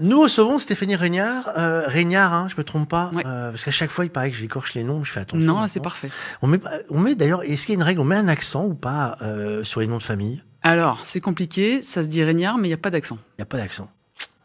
Nous 0.00 0.20
recevons 0.20 0.58
Stéphanie 0.58 0.96
Régnard. 0.96 1.50
Euh, 1.56 1.84
Régnard, 1.86 2.32
hein, 2.34 2.48
je 2.50 2.56
me 2.56 2.64
trompe 2.64 2.88
pas, 2.88 3.10
Ouais. 3.14 3.22
euh, 3.26 3.50
parce 3.50 3.64
qu'à 3.64 3.70
chaque 3.70 3.90
fois 3.90 4.04
il 4.04 4.10
paraît 4.10 4.30
que 4.30 4.36
j'écorche 4.36 4.74
les 4.74 4.84
noms, 4.84 5.04
je 5.04 5.12
fais 5.12 5.20
attention. 5.20 5.44
Non, 5.44 5.66
c'est 5.68 5.80
parfait. 5.80 6.10
On 6.42 6.46
met, 6.46 6.58
on 6.90 6.98
met 7.00 7.14
d'ailleurs, 7.14 7.42
est-ce 7.44 7.66
qu'il 7.66 7.74
y 7.74 7.76
a 7.76 7.80
une 7.80 7.82
règle, 7.82 8.00
on 8.00 8.04
met 8.04 8.16
un 8.16 8.28
accent 8.28 8.64
ou 8.64 8.74
pas 8.74 9.16
euh, 9.22 9.64
sur 9.64 9.80
les 9.80 9.86
noms 9.86 9.98
de 9.98 10.02
famille? 10.02 10.42
Alors, 10.62 11.00
c'est 11.04 11.20
compliqué, 11.20 11.82
ça 11.82 12.02
se 12.02 12.08
dit 12.08 12.22
Régnard, 12.24 12.58
mais 12.58 12.68
il 12.68 12.70
n'y 12.70 12.74
a 12.74 12.78
pas 12.78 12.90
d'accent. 12.90 13.18
Il 13.38 13.40
n'y 13.40 13.42
a 13.42 13.46
pas 13.46 13.58
d'accent. 13.58 13.88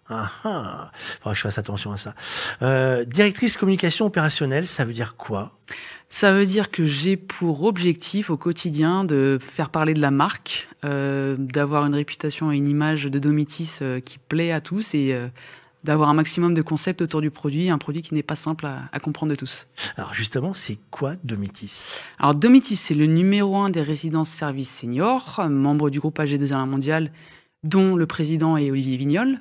Ah 0.09 0.29
ah, 0.43 0.91
faudra 1.19 1.31
que 1.31 1.37
je 1.37 1.41
fasse 1.41 1.57
attention 1.57 1.91
à 1.91 1.97
ça. 1.97 2.13
Euh, 2.61 3.05
directrice 3.05 3.55
communication 3.57 4.05
opérationnelle, 4.05 4.67
ça 4.67 4.83
veut 4.83 4.93
dire 4.93 5.15
quoi? 5.15 5.53
Ça 6.09 6.31
veut 6.31 6.45
dire 6.45 6.69
que 6.69 6.85
j'ai 6.85 7.17
pour 7.17 7.63
objectif 7.63 8.29
au 8.29 8.37
quotidien 8.37 9.05
de 9.05 9.39
faire 9.41 9.69
parler 9.69 9.93
de 9.93 10.01
la 10.01 10.11
marque, 10.11 10.67
euh, 10.85 11.35
d'avoir 11.39 11.85
une 11.85 11.95
réputation 11.95 12.51
et 12.51 12.57
une 12.57 12.67
image 12.67 13.05
de 13.05 13.17
Domitis 13.17 13.79
euh, 13.81 13.99
qui 13.99 14.19
plaît 14.19 14.51
à 14.51 14.61
tous 14.61 14.93
et 14.93 15.13
euh, 15.13 15.29
d'avoir 15.83 16.09
un 16.09 16.13
maximum 16.13 16.53
de 16.53 16.61
concepts 16.61 17.01
autour 17.01 17.21
du 17.21 17.31
produit, 17.31 17.69
un 17.69 17.77
produit 17.77 18.01
qui 18.01 18.13
n'est 18.13 18.23
pas 18.23 18.35
simple 18.35 18.65
à, 18.65 18.83
à 18.91 18.99
comprendre 18.99 19.31
de 19.31 19.35
tous. 19.35 19.65
Alors 19.97 20.13
justement, 20.13 20.53
c'est 20.53 20.77
quoi 20.91 21.15
Domitis? 21.23 21.81
Alors 22.19 22.35
Domitis, 22.35 22.75
c'est 22.75 22.93
le 22.93 23.07
numéro 23.07 23.57
un 23.57 23.69
des 23.69 23.81
résidences 23.81 24.29
services 24.29 24.69
seniors, 24.69 25.41
membre 25.49 25.89
du 25.89 25.99
groupe 25.99 26.19
AG2R 26.19 26.67
Mondial, 26.67 27.11
dont 27.63 27.95
le 27.95 28.05
président 28.05 28.57
est 28.57 28.71
Olivier 28.71 28.97
Vignol. 28.97 29.39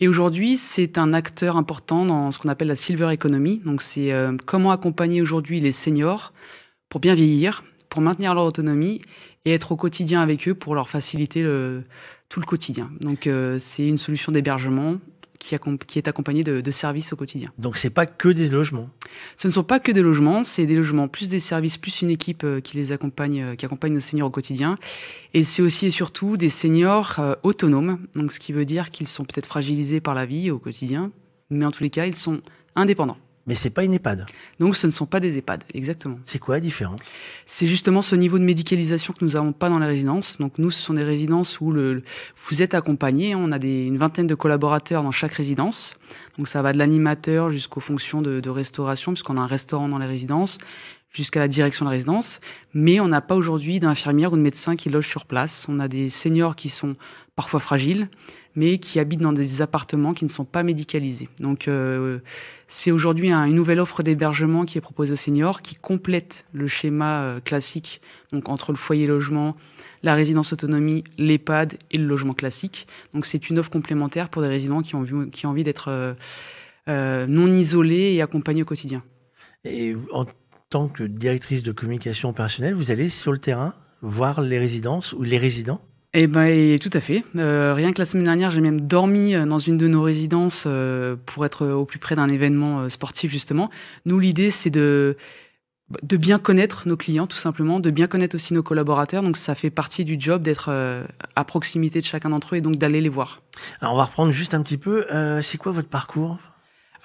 Et 0.00 0.08
aujourd'hui, 0.08 0.56
c'est 0.56 0.98
un 0.98 1.12
acteur 1.12 1.56
important 1.56 2.04
dans 2.04 2.30
ce 2.30 2.38
qu'on 2.38 2.48
appelle 2.48 2.68
la 2.68 2.76
silver 2.76 3.12
economy. 3.12 3.60
Donc 3.64 3.82
c'est 3.82 4.12
euh, 4.12 4.36
comment 4.44 4.70
accompagner 4.70 5.22
aujourd'hui 5.22 5.60
les 5.60 5.72
seniors 5.72 6.32
pour 6.88 7.00
bien 7.00 7.14
vieillir, 7.14 7.64
pour 7.88 8.02
maintenir 8.02 8.34
leur 8.34 8.44
autonomie 8.44 9.02
et 9.44 9.52
être 9.52 9.72
au 9.72 9.76
quotidien 9.76 10.20
avec 10.20 10.48
eux 10.48 10.54
pour 10.54 10.74
leur 10.74 10.88
faciliter 10.88 11.42
le, 11.42 11.84
tout 12.28 12.40
le 12.40 12.46
quotidien. 12.46 12.90
Donc 13.00 13.26
euh, 13.26 13.58
c'est 13.58 13.86
une 13.86 13.98
solution 13.98 14.32
d'hébergement 14.32 14.96
qui, 15.38 15.54
est 15.54 16.08
accompagnée 16.08 16.44
de, 16.44 16.60
de 16.60 16.70
services 16.70 17.12
au 17.12 17.16
quotidien. 17.16 17.52
Donc 17.58 17.76
c'est 17.76 17.90
pas 17.90 18.06
que 18.06 18.28
des 18.28 18.48
logements. 18.48 18.88
Ce 19.36 19.48
ne 19.48 19.52
sont 19.52 19.64
pas 19.64 19.80
que 19.80 19.92
des 19.92 20.02
logements, 20.02 20.44
c'est 20.44 20.66
des 20.66 20.76
logements 20.76 21.08
plus 21.08 21.28
des 21.28 21.40
services, 21.40 21.76
plus 21.76 22.02
une 22.02 22.10
équipe 22.10 22.44
euh, 22.44 22.60
qui 22.60 22.76
les 22.76 22.92
accompagne, 22.92 23.42
euh, 23.42 23.54
qui 23.54 23.66
accompagne 23.66 23.92
nos 23.92 24.00
seniors 24.00 24.28
au 24.28 24.30
quotidien. 24.30 24.78
Et 25.34 25.42
c'est 25.42 25.62
aussi 25.62 25.86
et 25.86 25.90
surtout 25.90 26.36
des 26.36 26.48
seniors 26.48 27.16
euh, 27.18 27.34
autonomes, 27.42 27.98
donc 28.14 28.32
ce 28.32 28.40
qui 28.40 28.52
veut 28.52 28.64
dire 28.64 28.90
qu'ils 28.90 29.08
sont 29.08 29.24
peut-être 29.24 29.46
fragilisés 29.46 30.00
par 30.00 30.14
la 30.14 30.26
vie 30.26 30.50
au 30.50 30.58
quotidien, 30.58 31.10
mais 31.50 31.64
en 31.64 31.70
tous 31.70 31.82
les 31.82 31.90
cas, 31.90 32.06
ils 32.06 32.16
sont 32.16 32.40
indépendants. 32.74 33.18
Mais 33.46 33.54
c'est 33.54 33.70
pas 33.70 33.84
une 33.84 33.92
EHPAD. 33.92 34.26
Donc 34.58 34.74
ce 34.74 34.86
ne 34.86 34.92
sont 34.92 35.04
pas 35.04 35.20
des 35.20 35.36
EHPAD, 35.36 35.64
exactement. 35.74 36.18
C'est 36.24 36.38
quoi 36.38 36.54
la 36.56 36.60
différence? 36.60 37.00
C'est 37.44 37.66
justement 37.66 38.00
ce 38.00 38.16
niveau 38.16 38.38
de 38.38 38.44
médicalisation 38.44 39.12
que 39.12 39.22
nous 39.24 39.32
n'avons 39.32 39.52
pas 39.52 39.68
dans 39.68 39.78
les 39.78 39.86
résidences. 39.86 40.38
Donc 40.38 40.54
nous, 40.56 40.70
ce 40.70 40.80
sont 40.80 40.94
des 40.94 41.04
résidences 41.04 41.60
où 41.60 41.70
le, 41.70 42.02
vous 42.48 42.62
êtes 42.62 42.72
accompagné. 42.72 43.34
On 43.34 43.52
a 43.52 43.58
des, 43.58 43.84
une 43.84 43.98
vingtaine 43.98 44.26
de 44.26 44.34
collaborateurs 44.34 45.02
dans 45.02 45.12
chaque 45.12 45.34
résidence. 45.34 45.94
Donc 46.38 46.48
ça 46.48 46.62
va 46.62 46.72
de 46.72 46.78
l'animateur 46.78 47.50
jusqu'aux 47.50 47.80
fonctions 47.80 48.22
de, 48.22 48.40
de 48.40 48.50
restauration, 48.50 49.12
puisqu'on 49.12 49.36
a 49.36 49.42
un 49.42 49.46
restaurant 49.46 49.88
dans 49.88 49.98
les 49.98 50.06
résidences, 50.06 50.58
jusqu'à 51.14 51.40
la 51.40 51.48
direction 51.48 51.86
de 51.86 51.90
la 51.90 51.92
résidence. 51.92 52.40
Mais 52.74 53.00
on 53.00 53.08
n'a 53.08 53.22
pas 53.22 53.36
aujourd'hui 53.36 53.80
d'infirmière 53.80 54.32
ou 54.32 54.36
de 54.36 54.42
médecin 54.42 54.76
qui 54.76 54.90
loge 54.90 55.08
sur 55.08 55.24
place. 55.24 55.64
On 55.70 55.80
a 55.80 55.88
des 55.88 56.10
seniors 56.10 56.56
qui 56.56 56.68
sont 56.68 56.96
parfois 57.36 57.60
fragiles, 57.60 58.08
mais 58.54 58.78
qui 58.78 59.00
habitent 59.00 59.20
dans 59.20 59.32
des 59.32 59.62
appartements 59.62 60.12
qui 60.12 60.24
ne 60.24 60.30
sont 60.30 60.44
pas 60.44 60.62
médicalisés. 60.62 61.28
Donc 61.40 61.66
euh, 61.66 62.18
c'est 62.68 62.90
aujourd'hui 62.90 63.30
un- 63.30 63.44
une 63.46 63.54
nouvelle 63.54 63.80
offre 63.80 64.02
d'hébergement 64.02 64.64
qui 64.64 64.76
est 64.78 64.80
proposée 64.80 65.12
aux 65.12 65.16
seniors, 65.16 65.62
qui 65.62 65.74
complète 65.76 66.44
le 66.52 66.68
schéma 66.68 67.22
euh, 67.22 67.36
classique, 67.40 68.00
donc 68.32 68.48
entre 68.48 68.70
le 68.72 68.78
foyer 68.78 69.06
logement, 69.08 69.56
la 70.04 70.14
résidence 70.14 70.52
autonomie, 70.52 71.02
l'EHPAD 71.18 71.78
et 71.90 71.98
le 71.98 72.06
logement 72.06 72.34
classique. 72.34 72.86
Donc 73.14 73.26
c'est 73.26 73.48
une 73.50 73.58
offre 73.58 73.70
complémentaire 73.70 74.28
pour 74.28 74.42
des 74.42 74.48
résidents 74.48 74.82
qui 74.82 74.94
ont, 74.94 75.04
qui 75.32 75.46
ont 75.46 75.50
envie 75.50 75.64
d'être 75.64 75.88
euh, 75.88 76.14
euh, 76.88 77.26
non 77.26 77.52
isolés 77.52 78.12
et 78.14 78.22
accompagnés 78.22 78.62
au 78.62 78.66
quotidien. 78.66 79.02
Et 79.64 79.96
en 80.12 80.26
tant 80.74 80.88
que 80.88 81.04
directrice 81.04 81.62
de 81.62 81.70
communication 81.70 82.30
opérationnelle, 82.30 82.74
vous 82.74 82.90
allez 82.90 83.08
sur 83.08 83.30
le 83.30 83.38
terrain 83.38 83.74
voir 84.02 84.40
les 84.40 84.58
résidences 84.58 85.12
ou 85.12 85.22
les 85.22 85.38
résidents? 85.38 85.80
Eh 86.14 86.26
ben, 86.26 86.46
et 86.46 86.80
tout 86.80 86.90
à 86.92 86.98
fait. 86.98 87.22
Euh, 87.36 87.74
rien 87.74 87.92
que 87.92 88.00
la 88.00 88.04
semaine 88.04 88.24
dernière, 88.24 88.50
j'ai 88.50 88.60
même 88.60 88.80
dormi 88.80 89.36
euh, 89.36 89.46
dans 89.46 89.60
une 89.60 89.78
de 89.78 89.86
nos 89.86 90.02
résidences 90.02 90.64
euh, 90.66 91.14
pour 91.26 91.46
être 91.46 91.64
au 91.64 91.84
plus 91.84 92.00
près 92.00 92.16
d'un 92.16 92.28
événement 92.28 92.80
euh, 92.80 92.88
sportif 92.88 93.30
justement. 93.30 93.70
Nous, 94.04 94.18
l'idée, 94.18 94.50
c'est 94.50 94.70
de 94.70 95.16
de 96.02 96.16
bien 96.16 96.40
connaître 96.40 96.88
nos 96.88 96.96
clients, 96.96 97.28
tout 97.28 97.36
simplement, 97.36 97.78
de 97.78 97.90
bien 97.90 98.08
connaître 98.08 98.34
aussi 98.34 98.52
nos 98.52 98.64
collaborateurs. 98.64 99.22
Donc, 99.22 99.36
ça 99.36 99.54
fait 99.54 99.70
partie 99.70 100.04
du 100.04 100.16
job 100.18 100.42
d'être 100.42 100.72
à 101.36 101.44
proximité 101.44 102.00
de 102.00 102.06
chacun 102.06 102.30
d'entre 102.30 102.54
eux 102.54 102.58
et 102.58 102.62
donc 102.62 102.76
d'aller 102.76 103.02
les 103.02 103.10
voir. 103.10 103.42
Alors 103.80 103.92
on 103.94 103.96
va 103.98 104.06
reprendre 104.06 104.32
juste 104.32 104.54
un 104.54 104.62
petit 104.62 104.78
peu. 104.78 105.04
C'est 105.42 105.58
quoi 105.58 105.72
votre 105.72 105.90
parcours? 105.90 106.38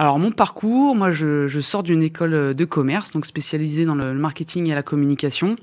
Alors 0.01 0.17
mon 0.17 0.31
parcours, 0.31 0.95
moi 0.95 1.11
je, 1.11 1.49
je 1.49 1.59
sors 1.59 1.83
d'une 1.83 2.01
école 2.01 2.55
de 2.55 2.65
commerce, 2.65 3.11
donc 3.11 3.25
spécialisée 3.25 3.83
dans 3.83 3.95
le 3.95 4.13
marketing 4.13 4.69
et 4.69 4.73
la 4.73 4.81
communication. 4.81 5.57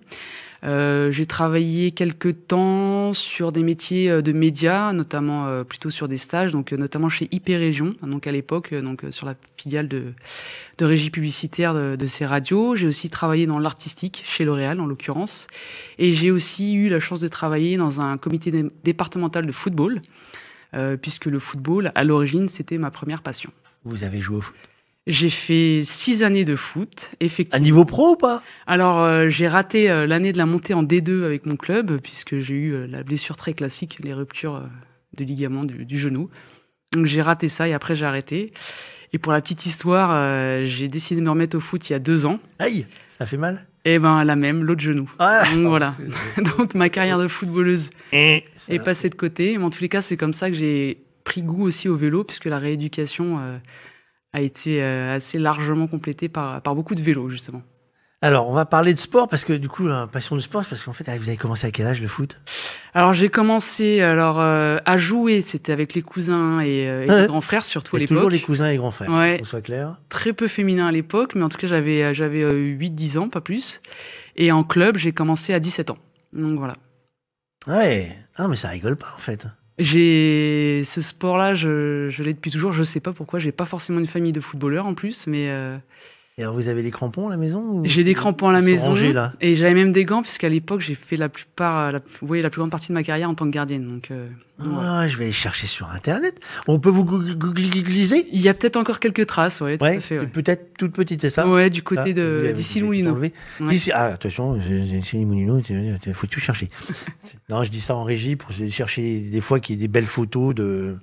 Euh, 0.63 1.11
j'ai 1.11 1.25
travaillé 1.25 1.91
quelques 1.93 2.47
temps 2.47 3.15
sur 3.15 3.51
des 3.51 3.63
métiers 3.63 4.11
euh, 4.11 4.21
de 4.21 4.33
médias, 4.33 4.93
notamment 4.93 5.47
euh, 5.47 5.65
plutôt 5.65 5.89
sur 5.89 6.07
des 6.07 6.19
stages, 6.19 6.53
donc 6.53 6.73
euh, 6.73 6.77
notamment 6.77 7.09
chez 7.09 7.29
IP 7.33 7.47
Région, 7.49 7.95
donc 8.03 8.27
à 8.27 8.33
l'époque, 8.33 8.73
euh, 8.73 8.83
donc 8.83 9.05
euh, 9.05 9.11
sur 9.11 9.27
la 9.27 9.35
filiale 9.57 9.89
de, 9.89 10.13
de 10.77 10.85
régie 10.85 11.11
publicitaire 11.11 11.73
de, 11.73 11.97
de 11.97 12.07
ces 12.07 12.27
radios. 12.27 12.75
J'ai 12.75 12.89
aussi 12.89 13.09
travaillé 13.09 13.47
dans 13.47 13.59
l'artistique 13.59 14.23
chez 14.27 14.45
L'Oréal 14.45 14.81
en 14.81 14.87
l'occurrence, 14.87 15.47
et 15.99 16.13
j'ai 16.13 16.31
aussi 16.31 16.75
eu 16.75 16.89
la 16.91 17.01
chance 17.01 17.21
de 17.21 17.29
travailler 17.29 17.77
dans 17.77 18.01
un 18.03 18.17
comité 18.19 18.51
dé- 18.51 18.67
départemental 18.83 19.47
de 19.47 19.53
football, 19.53 20.03
euh, 20.75 20.97
puisque 20.97 21.27
le 21.27 21.39
football, 21.39 21.93
à 21.95 22.03
l'origine, 22.05 22.49
c'était 22.49 22.79
ma 22.79 22.91
première 22.91 23.23
passion. 23.23 23.51
Vous 23.87 24.05
avez 24.05 24.21
joué 24.21 24.37
au 24.37 24.41
foot 24.41 24.55
J'ai 25.07 25.31
fait 25.31 25.83
six 25.85 26.23
années 26.25 26.45
de 26.45 26.57
foot, 26.57 27.11
À 27.21 27.25
effectivement. 27.25 27.63
niveau 27.65 27.85
pro 27.85 28.11
ou 28.13 28.17
pas? 28.17 28.43
Alors, 28.67 29.01
euh, 29.01 29.29
j'ai 29.29 29.47
raté 29.49 29.89
euh, 29.89 30.07
l'année 30.07 30.33
de 30.33 30.39
la 30.39 30.47
montée 30.47 30.75
en 30.75 30.83
D2 30.83 31.23
avec 31.25 31.47
mon 31.47 31.57
club, 31.57 32.01
puisque 32.03 32.39
j'ai 32.41 32.55
eu 32.55 32.73
euh, 32.75 32.87
la 32.89 33.03
blessure 33.05 33.37
très 33.37 33.55
classique, 33.55 33.99
les 34.03 34.13
ruptures 34.13 34.63
de 35.17 35.25
ligaments 35.25 35.65
du, 35.65 35.85
du 35.85 35.99
genou. 35.99 36.29
Donc, 36.93 37.07
j'ai 37.07 37.23
raté 37.23 37.49
ça 37.49 37.69
et 37.69 37.73
après, 37.75 37.95
j'ai 37.95 38.05
arrêté. 38.07 38.53
Et 39.13 39.19
pour 39.19 39.33
la 39.33 39.41
petite 39.41 39.65
histoire, 39.67 40.65
j'ai 40.65 40.89
décidé 40.89 41.21
de 41.21 41.25
me 41.25 41.31
remettre 41.31 41.57
au 41.57 41.61
foot 41.61 41.89
il 41.89 41.93
y 41.93 41.97
a 41.97 42.01
deux 42.01 42.27
ans. 42.27 42.41
Aïe, 42.59 42.87
ça 43.19 43.25
fait 43.27 43.37
mal? 43.37 43.65
Et 43.85 44.01
ben, 44.01 44.25
la 44.25 44.35
même, 44.35 44.65
l'autre 44.65 44.81
genou. 44.83 45.09
Ah, 45.21 45.45
Donc, 45.55 45.67
voilà. 45.69 45.95
Donc, 46.59 46.75
ma 46.75 46.89
carrière 46.89 47.19
de 47.21 47.29
footballeuse 47.29 47.91
Eh, 48.13 48.43
est 48.69 48.79
passée 48.81 49.09
de 49.09 49.15
côté. 49.15 49.57
Mais 49.57 49.63
en 49.65 49.71
tous 49.71 49.81
les 49.81 49.89
cas, 49.89 50.03
c'est 50.03 50.17
comme 50.17 50.33
ça 50.33 50.51
que 50.51 50.57
j'ai 50.57 50.99
pris 51.27 51.43
goût 51.43 51.65
aussi 51.67 51.89
au 51.91 51.97
vélo, 51.97 52.25
puisque 52.25 52.47
la 52.47 52.59
rééducation 52.59 53.39
euh, 53.41 53.59
a 54.33 54.41
été 54.41 54.83
euh, 54.83 55.15
assez 55.17 55.39
largement 55.39 55.87
complétée 55.89 56.29
par, 56.31 56.63
par 56.63 56.75
beaucoup 56.75 56.95
de 56.95 57.03
vélos, 57.03 57.29
justement. 57.29 57.63
Alors, 58.23 58.49
on 58.49 58.55
va 58.55 58.65
parler 58.65 58.95
de 58.95 58.99
sport 58.99 59.29
parce 59.29 59.45
que 59.45 59.53
du 59.53 59.69
coup, 59.69 59.87
la 59.87 60.07
passion 60.07 60.37
du 60.37 60.43
sport, 60.43 60.65
c'est 60.65 60.71
parce 60.71 60.83
qu'en 60.83 60.95
fait, 60.95 61.05
vous 61.19 61.29
avez 61.29 61.37
commencé 61.37 61.67
à 61.67 61.71
quel 61.71 61.87
âge 61.87 62.01
le 62.01 62.09
foot? 62.09 62.41
Alors 62.95 63.13
j'ai 63.13 63.29
commencé 63.29 64.01
alors 64.01 64.41
euh, 64.41 64.79
à 64.87 64.97
jouer, 64.97 65.43
c'était 65.43 65.71
avec 65.71 65.93
les 65.93 66.01
cousins 66.01 66.61
et, 66.61 66.89
euh, 66.89 67.05
et 67.05 67.11
Ouais. 67.11 67.21
les 67.21 67.27
grands 67.27 67.43
frères 67.43 67.67
surtout 67.67 67.97
à 67.97 67.99
a 67.99 68.07
toujours 68.07 68.23
l'époque. 68.23 68.33
les 68.33 68.41
cousins 68.41 68.69
et 68.69 68.71
les 68.71 68.77
grands 68.79 68.91
frères. 68.91 69.11
Ouais. 69.11 69.37
Qu'on 69.39 69.45
soit 69.45 69.61
clair. 69.61 70.01
Très 70.09 70.33
peu 70.33 70.49
féminin 70.49 70.87
à 70.87 70.93
l'époque, 70.93 71.35
mais 71.35 71.43
en 71.43 71.51
tout 71.51 71.59
cas 71.59 71.67
j'avais 71.67 72.03
euh, 72.03 72.15
j'avais 72.15 72.43
8-10 72.43 73.19
ans, 73.19 73.29
pas 73.29 73.43
plus. 73.43 73.81
Et 74.37 74.51
en 74.51 74.65
club, 74.65 74.97
j'ai 74.97 75.13
commencé 75.13 75.53
à 75.53 75.61
17 75.61 75.91
ans. 75.91 75.99
Donc 76.33 76.59
voilà. 76.59 76.77
Ouais. 77.67 78.17
Ah, 78.37 78.49
mais 78.49 78.57
ça 78.57 78.69
rigole 78.71 78.97
pas 78.97 79.13
en 79.15 79.21
fait. 79.21 79.47
J'ai 79.79 80.83
ce 80.85 81.03
sport-là, 81.03 81.55
je, 81.55 82.09
je 82.09 82.23
l'ai 82.23 82.33
depuis 82.33 82.51
toujours. 82.51 82.73
Je 82.73 82.83
sais 82.83 83.01
pas 83.01 83.13
pourquoi. 83.13 83.39
J'ai 83.39 83.53
pas 83.53 83.67
forcément 83.67 83.99
une 83.99 84.07
famille 84.07 84.33
de 84.33 84.41
footballeurs 84.41 84.87
en 84.87 84.95
plus, 84.95 85.27
mais 85.27 85.51
euh, 85.51 85.77
Et 86.39 86.43
alors, 86.43 86.55
vous 86.55 86.69
avez 86.69 86.83
des 86.83 86.91
crampons 86.91 87.29
à 87.29 87.31
la 87.31 87.39
maison 87.39 87.83
j'ai 87.85 88.05
des 88.05 88.13
crampons 88.13 88.49
à 88.49 88.53
la 88.53 88.61
maison 88.61 88.91
rangés, 88.91 89.15
là? 89.15 89.33
et 89.41 89.55
j'avais 89.55 89.73
même 89.73 89.91
des 89.93 90.05
gants 90.05 90.21
puisqu'à 90.21 90.51
l'époque 90.51 90.83
j'ai 90.83 90.95
fait 90.95 91.17
la 91.17 91.31
plupart, 91.31 91.91
la, 91.93 92.01
vous 92.21 92.27
voyez 92.27 92.43
la 92.43 92.51
plus 92.51 92.59
grande 92.59 92.71
partie 92.71 92.89
de 92.89 92.93
ma 92.93 93.03
carrière 93.03 93.31
en 93.31 93.35
tant 93.35 93.47
que 93.47 93.51
gardienne. 93.53 93.89
Donc, 93.89 94.11
euh. 94.11 94.29
Ah, 94.79 95.09
je 95.09 95.17
vais 95.17 95.25
aller 95.25 95.33
chercher 95.33 95.67
sur 95.67 95.91
internet. 95.91 96.39
On 96.69 96.79
peut 96.79 96.91
vous 96.91 97.05
googl- 97.07 97.35
googliser 97.39 98.27
il 98.33 98.41
y 98.43 98.51
a 98.51 98.55
peut-être 98.55 98.77
encore 98.77 99.01
quelques 99.01 99.25
traces, 99.27 99.63
ouais, 99.63 99.79
tout 99.79 99.85
Ouais. 99.85 99.97
à 99.97 100.01
fait. 100.01 100.19
Ouais. 100.19 100.27
Peut-être 100.27 100.75
toute 100.77 100.93
petite, 100.93 101.23
c'est 101.23 101.31
ça? 101.31 101.49
Ouais, 101.49 101.71
du 101.71 101.81
Ah, 101.81 101.89
côté 101.89 102.13
vous 102.13 102.21
de 102.21 102.53
d'ici. 102.55 102.83
Ouais. 102.83 103.33
D'ici- 103.71 103.93
ah, 103.95 104.05
attention, 104.13 104.59
d'ici 104.59 105.17
Moulineau, 105.25 105.63
il 105.67 106.13
faut 106.13 106.27
tout 106.27 106.41
chercher? 106.41 106.69
non, 107.49 107.65
je 107.65 107.71
dis 107.71 107.81
ça 107.81 107.95
en 107.95 108.05
régie 108.05 108.37
pour 108.37 108.51
chercher 108.71 109.21
des 109.21 109.41
fois 109.41 109.59
qu'il 109.59 109.77
y 109.77 109.79
ait 109.79 109.81
des 109.81 109.89
belles 109.89 110.05
photos 110.05 110.55
de. 110.55 110.99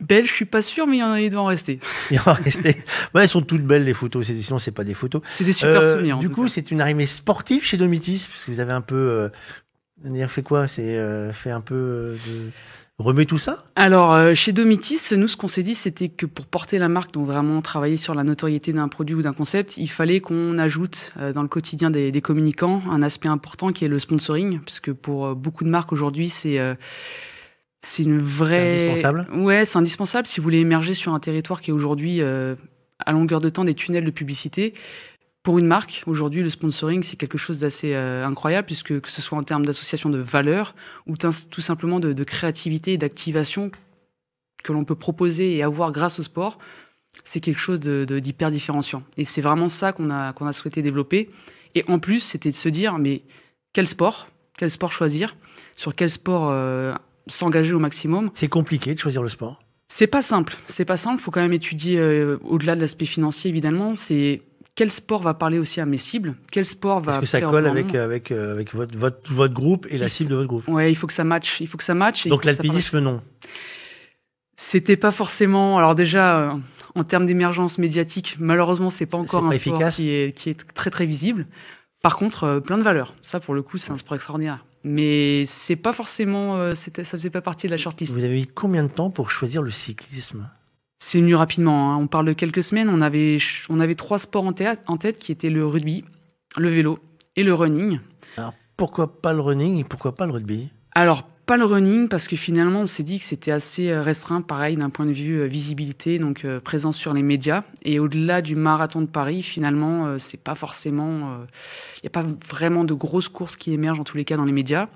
Belle, 0.00 0.26
je 0.26 0.32
suis 0.32 0.44
pas 0.44 0.62
sûr, 0.62 0.86
mais 0.86 0.96
il 0.96 1.00
y 1.00 1.02
en 1.04 1.12
a, 1.12 1.20
il 1.20 1.30
doit 1.30 1.42
en 1.42 1.46
rester. 1.46 1.78
Il 2.10 2.18
en 2.20 2.32
rester. 2.32 2.76
Ouais, 3.14 3.22
elles 3.22 3.28
sont 3.28 3.42
toutes 3.42 3.64
belles 3.64 3.84
les 3.84 3.94
photos. 3.94 4.26
c'est- 4.26 4.40
Sinon, 4.42 4.58
c'est 4.58 4.70
pas 4.72 4.84
des 4.84 4.94
photos. 4.94 5.22
C'est 5.30 5.44
des 5.44 5.52
super 5.52 5.80
Euh, 5.82 5.94
souvenirs. 5.94 6.16
en 6.16 6.20
Du 6.20 6.30
coup, 6.30 6.48
c'est 6.48 6.70
une 6.70 6.80
arrivée 6.80 7.06
sportive 7.06 7.64
chez 7.64 7.76
Domitis, 7.76 8.26
parce 8.30 8.44
que 8.44 8.50
vous 8.50 8.60
avez 8.60 8.72
un 8.72 8.80
peu. 8.80 8.96
Euh, 8.96 9.28
dire 10.04 10.30
fait 10.30 10.42
quoi? 10.42 10.66
C'est 10.66 10.96
euh, 10.96 11.32
fait 11.32 11.50
un 11.50 11.60
peu 11.60 11.74
euh, 11.74 12.16
de 12.26 12.50
remet 12.98 13.26
tout 13.26 13.38
ça? 13.38 13.64
Alors 13.76 14.12
euh, 14.14 14.34
chez 14.34 14.52
Domitis, 14.52 14.98
nous, 15.16 15.28
ce 15.28 15.36
qu'on 15.36 15.48
s'est 15.48 15.62
dit, 15.62 15.74
c'était 15.74 16.08
que 16.08 16.24
pour 16.26 16.46
porter 16.46 16.78
la 16.78 16.88
marque, 16.88 17.12
donc 17.12 17.26
vraiment 17.26 17.60
travailler 17.62 17.96
sur 17.98 18.14
la 18.14 18.24
notoriété 18.24 18.72
d'un 18.72 18.88
produit 18.88 19.14
ou 19.14 19.20
d'un 19.22 19.32
concept, 19.34 19.76
il 19.76 19.88
fallait 19.88 20.20
qu'on 20.20 20.58
ajoute 20.58 21.12
euh, 21.18 21.32
dans 21.34 21.42
le 21.42 21.48
quotidien 21.48 21.90
des, 21.90 22.10
des 22.12 22.20
communicants 22.22 22.82
un 22.90 23.02
aspect 23.02 23.28
important 23.28 23.72
qui 23.72 23.84
est 23.84 23.88
le 23.88 23.98
sponsoring, 23.98 24.60
parce 24.60 24.80
que 24.80 24.90
pour 24.90 25.34
beaucoup 25.36 25.64
de 25.64 25.70
marques 25.70 25.92
aujourd'hui, 25.92 26.30
c'est 26.30 26.58
euh, 26.58 26.74
C'est 27.80 28.02
une 28.02 28.18
vraie. 28.18 28.78
C'est 28.78 28.90
indispensable 28.90 29.26
Ouais, 29.34 29.64
c'est 29.64 29.78
indispensable 29.78 30.26
si 30.26 30.40
vous 30.40 30.44
voulez 30.44 30.58
émerger 30.58 30.94
sur 30.94 31.14
un 31.14 31.20
territoire 31.20 31.60
qui 31.60 31.70
est 31.70 31.72
aujourd'hui 31.72 32.20
euh, 32.20 32.54
à 33.04 33.12
longueur 33.12 33.40
de 33.40 33.48
temps 33.48 33.64
des 33.64 33.74
tunnels 33.74 34.04
de 34.04 34.10
publicité. 34.10 34.74
Pour 35.42 35.58
une 35.58 35.66
marque, 35.66 36.02
aujourd'hui, 36.06 36.42
le 36.42 36.50
sponsoring, 36.50 37.02
c'est 37.02 37.16
quelque 37.16 37.38
chose 37.38 37.60
d'assez 37.60 37.94
euh, 37.94 38.26
incroyable, 38.26 38.66
puisque 38.66 39.00
que 39.00 39.08
ce 39.08 39.22
soit 39.22 39.38
en 39.38 39.42
termes 39.42 39.64
d'association 39.64 40.10
de 40.10 40.18
valeurs 40.18 40.74
ou 41.06 41.16
tout 41.16 41.60
simplement 41.62 41.98
de, 41.98 42.12
de 42.12 42.24
créativité 42.24 42.92
et 42.92 42.98
d'activation 42.98 43.70
que 44.62 44.72
l'on 44.74 44.84
peut 44.84 44.94
proposer 44.94 45.56
et 45.56 45.62
avoir 45.62 45.92
grâce 45.92 46.18
au 46.18 46.22
sport, 46.22 46.58
c'est 47.24 47.40
quelque 47.40 47.58
chose 47.58 47.80
de, 47.80 48.04
de, 48.04 48.18
d'hyper 48.18 48.50
différenciant. 48.50 49.02
Et 49.16 49.24
c'est 49.24 49.40
vraiment 49.40 49.70
ça 49.70 49.92
qu'on 49.92 50.10
a, 50.10 50.34
qu'on 50.34 50.46
a 50.46 50.52
souhaité 50.52 50.82
développer. 50.82 51.30
Et 51.74 51.84
en 51.88 51.98
plus, 51.98 52.20
c'était 52.20 52.50
de 52.50 52.56
se 52.56 52.68
dire, 52.68 52.98
mais 52.98 53.22
quel 53.72 53.86
sport 53.86 54.28
Quel 54.58 54.70
sport 54.70 54.92
choisir? 54.92 55.36
Sur 55.76 55.94
quel 55.94 56.10
sport 56.10 56.50
euh, 56.50 56.94
s'engager 57.30 57.72
au 57.72 57.78
maximum 57.78 58.30
C'est 58.34 58.48
compliqué 58.48 58.94
de 58.94 58.98
choisir 58.98 59.22
le 59.22 59.28
sport 59.28 59.58
C'est 59.88 60.06
pas 60.06 60.22
simple. 60.22 60.56
C'est 60.66 60.84
pas 60.84 60.96
simple. 60.96 61.20
Il 61.20 61.22
faut 61.22 61.30
quand 61.30 61.40
même 61.40 61.52
étudier, 61.52 61.98
euh, 61.98 62.38
au-delà 62.44 62.76
de 62.76 62.80
l'aspect 62.80 63.06
financier, 63.06 63.50
évidemment, 63.50 63.96
c'est 63.96 64.42
quel 64.74 64.90
sport 64.90 65.20
va 65.20 65.34
parler 65.34 65.58
aussi 65.58 65.80
à 65.80 65.86
mes 65.86 65.98
cibles? 65.98 66.36
Quel 66.50 66.64
sport 66.64 67.00
va 67.00 67.12
Est-ce 67.12 67.20
que 67.20 67.26
ça 67.26 67.40
colle 67.40 67.66
avec 67.66 67.94
avec 67.94 68.30
euh, 68.30 68.52
avec 68.52 68.74
votre, 68.74 68.96
votre 68.96 69.32
votre 69.32 69.52
groupe 69.52 69.86
et 69.90 69.98
la 69.98 70.08
cible 70.08 70.30
de 70.30 70.36
votre 70.36 70.48
groupe? 70.48 70.68
Ouais, 70.68 70.90
il 70.90 70.94
faut 70.94 71.06
que 71.06 71.12
ça 71.12 71.24
matche. 71.24 71.60
Il 71.60 71.66
faut 71.66 71.76
que 71.76 71.84
ça 71.84 71.94
matche. 71.94 72.26
Donc 72.28 72.44
l'alpinisme, 72.44 73.00
non. 73.00 73.20
C'était 74.56 74.96
pas 74.96 75.10
forcément. 75.10 75.76
Alors 75.76 75.94
déjà, 75.94 76.38
euh, 76.38 76.52
en 76.94 77.04
termes 77.04 77.26
d'émergence 77.26 77.78
médiatique, 77.78 78.36
malheureusement, 78.38 78.90
c'est 78.90 79.06
pas 79.06 79.18
encore 79.18 79.44
un 79.44 79.52
sport 79.52 79.88
qui 79.90 80.10
est 80.10 80.34
qui 80.34 80.50
est 80.50 80.74
très 80.74 80.90
très 80.90 81.04
visible. 81.06 81.46
Par 82.02 82.16
contre, 82.16 82.44
euh, 82.44 82.60
plein 82.60 82.78
de 82.78 82.82
valeurs. 82.82 83.14
Ça, 83.20 83.40
pour 83.40 83.54
le 83.54 83.62
coup, 83.62 83.78
c'est 83.78 83.92
un 83.92 83.96
sport 83.96 84.14
extraordinaire. 84.14 84.64
Mais 84.84 85.44
c'est 85.46 85.76
pas 85.76 85.92
forcément. 85.92 86.56
Euh, 86.56 86.74
ça 86.74 87.04
faisait 87.04 87.30
pas 87.30 87.42
partie 87.42 87.66
de 87.66 87.72
la 87.72 87.76
shortlist. 87.76 88.12
Vous 88.12 88.24
avez 88.24 88.42
eu 88.42 88.46
combien 88.46 88.82
de 88.82 88.88
temps 88.88 89.10
pour 89.10 89.30
choisir 89.30 89.60
le 89.62 89.70
cyclisme? 89.70 90.48
C'est 90.98 91.20
venu 91.20 91.34
rapidement. 91.34 91.92
Hein. 91.92 91.96
On 91.96 92.06
parle 92.06 92.26
de 92.26 92.32
quelques 92.32 92.62
semaines. 92.62 92.88
On 92.88 93.00
avait 93.00 93.38
on 93.68 93.80
avait 93.80 93.94
trois 93.94 94.18
sports 94.18 94.44
en, 94.44 94.52
tête, 94.52 94.80
en 94.86 94.96
tête 94.96 95.18
qui 95.18 95.32
étaient 95.32 95.50
le 95.50 95.66
rugby, 95.66 96.04
le 96.56 96.70
vélo 96.70 96.98
et 97.36 97.42
le 97.42 97.52
running. 97.52 98.00
Alors 98.36 98.54
pourquoi 98.76 99.20
pas 99.20 99.32
le 99.32 99.40
running 99.40 99.78
et 99.78 99.84
pourquoi 99.84 100.14
pas 100.14 100.26
le 100.26 100.32
rugby? 100.32 100.70
Alors 100.94 101.26
pas 101.50 101.56
le 101.56 101.64
running 101.64 102.06
parce 102.06 102.28
que 102.28 102.36
finalement 102.36 102.82
on 102.82 102.86
s'est 102.86 103.02
dit 103.02 103.18
que 103.18 103.24
c'était 103.24 103.50
assez 103.50 103.90
euh, 103.90 104.02
restreint, 104.02 104.40
pareil 104.40 104.76
d'un 104.76 104.88
point 104.88 105.04
de 105.04 105.10
vue 105.10 105.40
euh, 105.40 105.46
visibilité, 105.46 106.20
donc 106.20 106.44
euh, 106.44 106.60
présence 106.60 106.96
sur 106.96 107.12
les 107.12 107.24
médias. 107.24 107.64
Et 107.82 107.98
au-delà 107.98 108.40
du 108.40 108.54
marathon 108.54 109.00
de 109.00 109.08
Paris, 109.08 109.42
finalement, 109.42 110.16
c'est 110.16 110.40
pas 110.40 110.54
forcément, 110.54 111.38
il 111.96 112.00
n'y 112.04 112.06
a 112.06 112.10
pas 112.10 112.24
vraiment 112.48 112.84
de 112.84 112.94
grosses 112.94 113.28
courses 113.28 113.56
qui 113.56 113.72
émergent 113.72 113.98
en 113.98 114.04
tous 114.04 114.16
les 114.16 114.24
cas 114.24 114.36
dans 114.36 114.44
les 114.44 114.52
médias. 114.52 114.86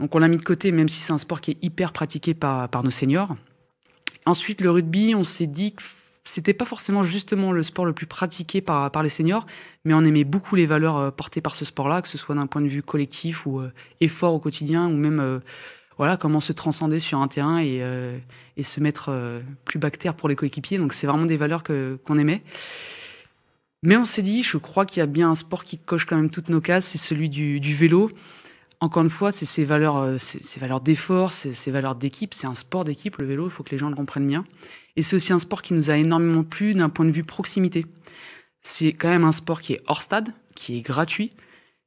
Donc 0.00 0.12
on 0.16 0.18
l'a 0.18 0.26
mis 0.26 0.36
de 0.36 0.42
côté, 0.42 0.72
même 0.72 0.88
si 0.88 0.98
c'est 0.98 1.12
un 1.12 1.18
sport 1.18 1.40
qui 1.40 1.52
est 1.52 1.58
hyper 1.62 1.92
pratiqué 1.92 2.34
par 2.34 2.68
par 2.68 2.82
nos 2.82 2.90
seniors. 2.90 3.36
Ensuite 4.26 4.62
le 4.62 4.70
rugby, 4.72 5.14
on 5.14 5.22
s'est 5.22 5.46
dit 5.46 5.74
que 5.74 5.82
c'était 6.24 6.54
pas 6.54 6.64
forcément 6.64 7.02
justement 7.02 7.52
le 7.52 7.62
sport 7.62 7.84
le 7.84 7.92
plus 7.92 8.06
pratiqué 8.06 8.60
par, 8.60 8.90
par 8.90 9.02
les 9.02 9.08
seniors, 9.08 9.46
mais 9.84 9.94
on 9.94 10.02
aimait 10.04 10.24
beaucoup 10.24 10.54
les 10.54 10.66
valeurs 10.66 10.96
euh, 10.96 11.10
portées 11.10 11.40
par 11.40 11.56
ce 11.56 11.64
sport-là, 11.64 12.02
que 12.02 12.08
ce 12.08 12.18
soit 12.18 12.34
d'un 12.34 12.46
point 12.46 12.62
de 12.62 12.68
vue 12.68 12.82
collectif 12.82 13.46
ou 13.46 13.60
euh, 13.60 13.72
effort 14.00 14.34
au 14.34 14.38
quotidien, 14.38 14.86
ou 14.86 14.96
même 14.96 15.20
euh, 15.20 15.40
voilà 15.98 16.16
comment 16.16 16.40
se 16.40 16.52
transcender 16.52 17.00
sur 17.00 17.18
un 17.18 17.28
terrain 17.28 17.58
et, 17.58 17.78
euh, 17.82 18.16
et 18.56 18.62
se 18.62 18.80
mettre 18.80 19.06
euh, 19.08 19.40
plus 19.64 19.78
bactère 19.78 20.14
pour 20.14 20.28
les 20.28 20.36
coéquipiers. 20.36 20.78
Donc 20.78 20.92
c'est 20.92 21.06
vraiment 21.06 21.26
des 21.26 21.36
valeurs 21.36 21.62
que 21.62 21.98
qu'on 22.04 22.18
aimait. 22.18 22.42
Mais 23.82 23.96
on 23.96 24.04
s'est 24.04 24.22
dit, 24.22 24.44
je 24.44 24.58
crois 24.58 24.86
qu'il 24.86 25.00
y 25.00 25.02
a 25.02 25.06
bien 25.06 25.30
un 25.30 25.34
sport 25.34 25.64
qui 25.64 25.76
coche 25.76 26.06
quand 26.06 26.16
même 26.16 26.30
toutes 26.30 26.48
nos 26.48 26.60
cases, 26.60 26.86
c'est 26.86 26.98
celui 26.98 27.28
du, 27.28 27.58
du 27.58 27.74
vélo. 27.74 28.12
Encore 28.82 29.04
une 29.04 29.10
fois, 29.10 29.30
c'est 29.30 29.46
ces 29.46 29.64
valeurs, 29.64 29.96
euh, 29.98 30.18
ces 30.18 30.58
valeurs 30.58 30.80
d'effort, 30.80 31.30
ces 31.30 31.70
valeurs 31.70 31.94
d'équipe. 31.94 32.34
C'est 32.34 32.48
un 32.48 32.56
sport 32.56 32.82
d'équipe, 32.82 33.16
le 33.18 33.26
vélo. 33.26 33.46
Il 33.46 33.50
faut 33.52 33.62
que 33.62 33.70
les 33.70 33.78
gens 33.78 33.88
le 33.88 33.94
comprennent 33.94 34.26
bien. 34.26 34.42
Et 34.96 35.04
c'est 35.04 35.14
aussi 35.14 35.32
un 35.32 35.38
sport 35.38 35.62
qui 35.62 35.72
nous 35.72 35.88
a 35.88 35.96
énormément 35.96 36.42
plu 36.42 36.74
d'un 36.74 36.88
point 36.88 37.04
de 37.04 37.12
vue 37.12 37.22
proximité. 37.22 37.86
C'est 38.64 38.92
quand 38.92 39.08
même 39.08 39.22
un 39.22 39.30
sport 39.30 39.60
qui 39.60 39.74
est 39.74 39.82
hors 39.86 40.02
stade, 40.02 40.30
qui 40.56 40.76
est 40.76 40.80
gratuit, 40.80 41.30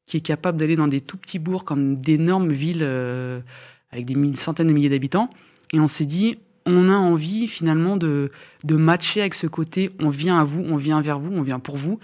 qui 0.06 0.16
est 0.16 0.22
capable 0.22 0.58
d'aller 0.58 0.78
dans 0.78 0.88
des 0.88 1.02
tout 1.02 1.18
petits 1.18 1.38
bourgs 1.38 1.66
comme 1.66 1.98
d'énormes 1.98 2.54
villes 2.54 2.80
euh, 2.82 3.42
avec 3.92 4.06
des 4.06 4.36
centaines 4.38 4.68
de 4.68 4.74
milliers 4.74 4.88
d'habitants. 4.88 5.30
Et 5.74 5.82
on 5.82 5.90
s'est 5.90 6.06
dit, 6.06 6.38
on 6.66 6.88
a 6.88 6.96
envie 6.96 7.50
finalement 7.50 7.98
de, 7.98 8.32
de 8.64 8.76
matcher 8.78 9.20
avec 9.20 9.34
ce 9.34 9.48
côté, 9.48 9.92
on 10.00 10.08
vient 10.08 10.40
à 10.40 10.46
vous, 10.46 10.64
on 10.66 10.78
vient 10.78 11.02
vers 11.02 11.20
vous, 11.20 11.34
on 11.34 11.42
vient 11.42 11.60
pour 11.60 11.76
vous. 11.76 12.00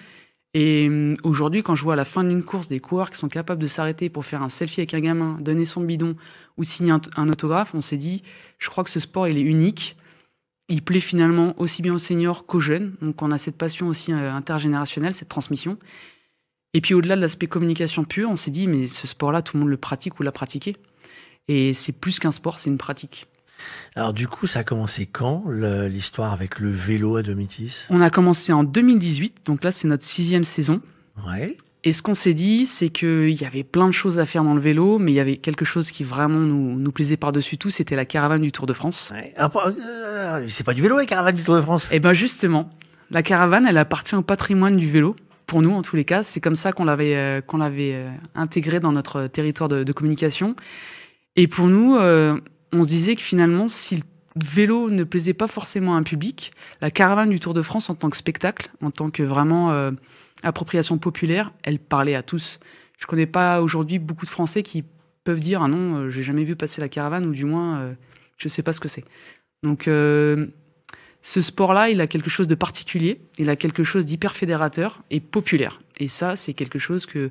Et 0.53 0.87
euh, 0.89 1.15
aujourd'hui, 1.23 1.63
quand 1.63 1.75
je 1.75 1.83
vois 1.83 1.93
à 1.93 1.97
la 1.97 2.05
fin 2.05 2.23
d'une 2.23 2.43
course 2.43 2.67
des 2.67 2.79
coureurs 2.79 3.09
qui 3.09 3.17
sont 3.17 3.29
capables 3.29 3.61
de 3.61 3.67
s'arrêter 3.67 4.09
pour 4.09 4.25
faire 4.25 4.41
un 4.43 4.49
selfie 4.49 4.81
avec 4.81 4.93
un 4.93 4.99
gamin, 4.99 5.37
donner 5.39 5.65
son 5.65 5.81
bidon 5.81 6.15
ou 6.57 6.63
signer 6.63 6.93
un, 7.15 7.29
autographe, 7.29 7.73
on 7.73 7.81
s'est 7.81 7.97
dit, 7.97 8.21
je 8.59 8.69
crois 8.69 8.83
que 8.83 8.89
ce 8.89 8.99
sport, 8.99 9.27
il 9.27 9.37
est 9.37 9.41
unique. 9.41 9.95
Il 10.67 10.83
plaît 10.83 10.99
finalement 10.99 11.53
aussi 11.59 11.81
bien 11.81 11.93
aux 11.93 11.99
seniors 11.99 12.45
qu'aux 12.45 12.59
jeunes. 12.59 12.95
Donc 13.01 13.21
on 13.21 13.31
a 13.31 13.37
cette 13.37 13.57
passion 13.57 13.87
aussi 13.87 14.11
euh, 14.11 14.33
intergénérationnelle, 14.33 15.15
cette 15.15 15.29
transmission. 15.29 15.77
Et 16.73 16.81
puis 16.81 16.93
au-delà 16.93 17.15
de 17.15 17.21
l'aspect 17.21 17.47
communication 17.47 18.03
pure, 18.03 18.29
on 18.29 18.37
s'est 18.37 18.51
dit, 18.51 18.67
mais 18.67 18.87
ce 18.87 19.07
sport-là, 19.07 19.41
tout 19.41 19.55
le 19.55 19.61
monde 19.61 19.69
le 19.69 19.77
pratique 19.77 20.19
ou 20.19 20.23
l'a 20.23 20.31
pratiqué. 20.31 20.75
Et 21.47 21.73
c'est 21.73 21.91
plus 21.91 22.19
qu'un 22.19 22.31
sport, 22.31 22.59
c'est 22.59 22.69
une 22.69 22.77
pratique. 22.77 23.27
Alors 23.95 24.13
du 24.13 24.27
coup, 24.27 24.47
ça 24.47 24.59
a 24.59 24.63
commencé 24.63 25.05
quand 25.05 25.43
l'histoire 25.49 26.33
avec 26.33 26.59
le 26.59 26.71
vélo 26.71 27.17
à 27.17 27.23
Domitis? 27.23 27.75
On 27.89 28.01
a 28.01 28.09
commencé 28.09 28.53
en 28.53 28.63
2018, 28.63 29.39
donc 29.45 29.63
là 29.63 29.71
c'est 29.71 29.87
notre 29.87 30.03
sixième 30.03 30.43
saison. 30.43 30.81
Ouais. 31.27 31.57
Et 31.83 31.93
ce 31.93 32.03
qu'on 32.03 32.13
s'est 32.13 32.35
dit, 32.35 32.67
c'est 32.67 32.89
qu'il 32.89 33.29
y 33.31 33.43
avait 33.43 33.63
plein 33.63 33.87
de 33.87 33.93
choses 33.93 34.19
à 34.19 34.27
faire 34.27 34.43
dans 34.43 34.53
le 34.53 34.61
vélo, 34.61 34.99
mais 34.99 35.11
il 35.11 35.15
y 35.15 35.19
avait 35.19 35.37
quelque 35.37 35.65
chose 35.65 35.89
qui 35.89 36.03
vraiment 36.03 36.39
nous, 36.39 36.77
nous 36.77 36.91
plaisait 36.91 37.17
par-dessus 37.17 37.57
tout, 37.57 37.71
c'était 37.71 37.95
la 37.95 38.05
caravane 38.05 38.41
du 38.41 38.51
Tour 38.51 38.67
de 38.67 38.73
France. 38.73 39.11
Ouais. 39.13 39.33
Ah, 39.35 39.51
euh, 39.65 40.45
c'est 40.47 40.63
pas 40.63 40.75
du 40.75 40.83
vélo 40.83 40.97
la 40.97 41.07
caravane 41.07 41.35
du 41.35 41.43
Tour 41.43 41.55
de 41.55 41.61
France? 41.61 41.87
Eh 41.91 41.99
ben 41.99 42.13
justement, 42.13 42.69
la 43.09 43.23
caravane, 43.23 43.65
elle 43.65 43.79
appartient 43.79 44.15
au 44.15 44.21
patrimoine 44.21 44.77
du 44.77 44.91
vélo. 44.91 45.15
Pour 45.47 45.63
nous, 45.63 45.71
en 45.71 45.81
tous 45.81 45.95
les 45.95 46.05
cas, 46.05 46.21
c'est 46.21 46.39
comme 46.39 46.55
ça 46.55 46.71
qu'on 46.71 46.85
l'avait 46.85 47.15
euh, 47.15 47.41
qu'on 47.41 47.57
l'avait 47.57 47.95
euh, 47.95 48.09
intégré 48.35 48.79
dans 48.79 48.91
notre 48.91 49.25
territoire 49.25 49.67
de, 49.67 49.83
de 49.83 49.91
communication. 49.91 50.55
Et 51.35 51.47
pour 51.47 51.67
nous, 51.67 51.97
on 52.71 52.83
se 52.83 52.89
disait 52.89 53.15
que 53.15 53.21
finalement, 53.21 53.67
si 53.67 53.97
le 53.97 54.03
vélo 54.35 54.89
ne 54.89 55.03
plaisait 55.03 55.33
pas 55.33 55.47
forcément 55.47 55.95
à 55.95 55.97
un 55.97 56.03
public, 56.03 56.51
la 56.81 56.91
caravane 56.91 57.29
du 57.29 57.39
Tour 57.39 57.53
de 57.53 57.61
France 57.61 57.89
en 57.89 57.95
tant 57.95 58.09
que 58.09 58.17
spectacle, 58.17 58.69
en 58.81 58.91
tant 58.91 59.09
que 59.09 59.23
vraiment 59.23 59.71
euh, 59.71 59.91
appropriation 60.43 60.97
populaire, 60.97 61.51
elle 61.63 61.79
parlait 61.79 62.15
à 62.15 62.23
tous. 62.23 62.59
Je 62.97 63.07
connais 63.07 63.25
pas 63.25 63.61
aujourd'hui 63.61 63.99
beaucoup 63.99 64.25
de 64.25 64.31
Français 64.31 64.63
qui 64.63 64.83
peuvent 65.23 65.39
dire 65.39 65.61
ah 65.63 65.67
non, 65.67 65.95
euh, 65.95 66.09
j'ai 66.09 66.23
jamais 66.23 66.43
vu 66.43 66.55
passer 66.55 66.81
la 66.81 66.89
caravane 66.89 67.25
ou 67.25 67.31
du 67.31 67.45
moins 67.45 67.79
euh, 67.79 67.93
je 68.37 68.47
sais 68.47 68.63
pas 68.63 68.73
ce 68.73 68.79
que 68.79 68.87
c'est. 68.87 69.05
Donc 69.63 69.87
euh, 69.87 70.47
ce 71.21 71.41
sport-là, 71.41 71.89
il 71.89 72.01
a 72.01 72.07
quelque 72.07 72.29
chose 72.29 72.47
de 72.47 72.55
particulier, 72.55 73.21
il 73.37 73.49
a 73.49 73.55
quelque 73.55 73.83
chose 73.83 74.05
d'hyper 74.05 74.35
fédérateur 74.35 75.03
et 75.11 75.19
populaire. 75.19 75.81
Et 75.97 76.07
ça, 76.07 76.35
c'est 76.35 76.53
quelque 76.53 76.79
chose 76.79 77.05
que 77.05 77.29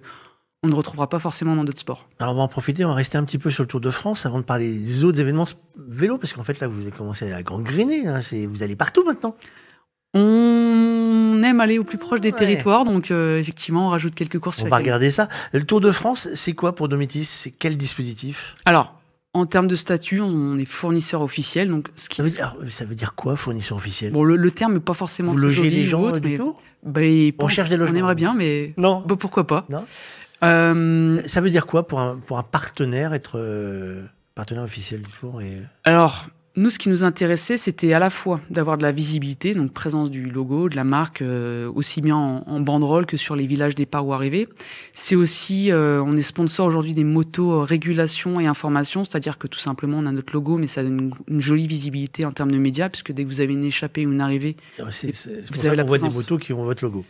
on 0.62 0.68
ne 0.68 0.74
retrouvera 0.74 1.08
pas 1.08 1.18
forcément 1.18 1.56
dans 1.56 1.64
d'autres 1.64 1.80
sports. 1.80 2.06
Alors 2.18 2.34
on 2.34 2.36
va 2.36 2.42
en 2.42 2.48
profiter, 2.48 2.84
on 2.84 2.88
va 2.88 2.94
rester 2.94 3.16
un 3.16 3.24
petit 3.24 3.38
peu 3.38 3.50
sur 3.50 3.62
le 3.62 3.68
Tour 3.68 3.80
de 3.80 3.90
France 3.90 4.26
avant 4.26 4.38
de 4.38 4.44
parler 4.44 4.76
des 4.76 5.04
autres 5.04 5.18
événements 5.18 5.46
vélo, 5.76 6.18
parce 6.18 6.32
qu'en 6.32 6.44
fait 6.44 6.60
là 6.60 6.68
vous 6.68 6.82
avez 6.82 6.90
commencé 6.90 7.32
à 7.32 7.42
gangréner, 7.42 8.06
hein, 8.06 8.20
vous 8.48 8.62
allez 8.62 8.76
partout 8.76 9.04
maintenant. 9.04 9.34
On 10.12 11.40
aime 11.44 11.60
aller 11.60 11.78
au 11.78 11.84
plus 11.84 11.98
proche 11.98 12.20
des 12.20 12.32
ouais. 12.32 12.38
territoires, 12.38 12.84
donc 12.84 13.10
euh, 13.10 13.38
effectivement 13.38 13.86
on 13.86 13.90
rajoute 13.90 14.14
quelques 14.14 14.38
courses. 14.38 14.62
On 14.62 14.68
va 14.68 14.76
regarder 14.76 15.10
ça. 15.10 15.28
Le 15.52 15.64
Tour 15.64 15.80
de 15.80 15.92
France, 15.92 16.28
c'est 16.34 16.52
quoi 16.52 16.74
pour 16.74 16.88
Domitis 16.88 17.24
C'est 17.24 17.52
quel 17.52 17.76
dispositif? 17.76 18.54
Alors, 18.64 19.00
en 19.32 19.46
termes 19.46 19.68
de 19.68 19.76
statut, 19.76 20.20
on 20.20 20.58
est 20.58 20.64
fournisseur 20.64 21.22
officiel. 21.22 21.68
Donc, 21.68 21.88
ce 21.94 22.08
qui... 22.08 22.16
ça, 22.16 22.22
veut 22.24 22.30
dire, 22.30 22.56
ça 22.68 22.84
veut 22.84 22.96
dire 22.96 23.14
quoi, 23.14 23.36
fournisseur 23.36 23.78
officiel? 23.78 24.12
Bon, 24.12 24.24
le, 24.24 24.34
le 24.34 24.50
terme 24.50 24.74
n'est 24.74 24.80
pas 24.80 24.94
forcément. 24.94 25.30
Vous 25.30 25.38
logez 25.38 25.70
les 25.70 25.84
gens 25.84 26.02
autre, 26.02 26.18
du 26.18 26.30
mais, 26.30 26.38
tour? 26.38 26.60
bah, 26.82 27.00
On 27.38 27.46
cherche 27.46 27.70
des 27.70 27.76
logements. 27.76 27.94
On 27.94 27.98
aimerait 28.00 28.14
bien, 28.16 28.34
mais 28.34 28.74
non. 28.76 29.04
Bah, 29.06 29.14
pourquoi 29.16 29.46
pas 29.46 29.66
Non. 29.68 29.84
Euh... 30.42 31.22
Ça 31.26 31.40
veut 31.40 31.50
dire 31.50 31.66
quoi 31.66 31.86
pour 31.86 32.00
un, 32.00 32.16
pour 32.16 32.38
un 32.38 32.42
partenaire 32.42 33.14
être 33.14 33.38
euh, 33.38 34.04
partenaire 34.34 34.64
officiel 34.64 35.02
du 35.02 35.10
tour 35.10 35.42
et... 35.42 35.58
Alors, 35.84 36.26
nous, 36.56 36.68
ce 36.68 36.80
qui 36.80 36.88
nous 36.88 37.04
intéressait, 37.04 37.56
c'était 37.56 37.92
à 37.92 38.00
la 38.00 38.10
fois 38.10 38.40
d'avoir 38.50 38.76
de 38.76 38.82
la 38.82 38.90
visibilité, 38.90 39.54
donc 39.54 39.72
présence 39.72 40.10
du 40.10 40.28
logo, 40.28 40.68
de 40.68 40.74
la 40.74 40.82
marque, 40.82 41.22
euh, 41.22 41.70
aussi 41.72 42.00
bien 42.00 42.16
en, 42.16 42.42
en, 42.44 42.60
banderole 42.60 43.06
que 43.06 43.16
sur 43.16 43.36
les 43.36 43.46
villages 43.46 43.76
départ 43.76 44.04
ou 44.04 44.12
arrivée. 44.12 44.48
C'est 44.92 45.14
aussi, 45.14 45.70
euh, 45.70 46.02
on 46.04 46.16
est 46.16 46.22
sponsor 46.22 46.66
aujourd'hui 46.66 46.92
des 46.92 47.04
motos 47.04 47.62
régulation 47.62 48.40
et 48.40 48.48
information, 48.48 49.04
c'est-à-dire 49.04 49.38
que 49.38 49.46
tout 49.46 49.60
simplement, 49.60 49.98
on 49.98 50.06
a 50.06 50.12
notre 50.12 50.32
logo, 50.32 50.56
mais 50.56 50.66
ça 50.66 50.82
donne 50.82 50.98
une, 50.98 51.34
une 51.36 51.40
jolie 51.40 51.68
visibilité 51.68 52.24
en 52.24 52.32
termes 52.32 52.50
de 52.50 52.58
médias, 52.58 52.88
puisque 52.88 53.12
dès 53.12 53.22
que 53.22 53.28
vous 53.28 53.40
avez 53.40 53.52
une 53.52 53.64
échappée 53.64 54.04
ou 54.04 54.10
une 54.10 54.20
arrivée, 54.20 54.56
c'est, 54.90 55.14
vous 55.52 55.66
avez 55.66 55.76
la 55.76 55.84
voit 55.84 55.98
des 55.98 56.08
motos 56.08 56.38
qui 56.38 56.52
ont 56.52 56.64
votre 56.64 56.82
logo. 56.82 57.04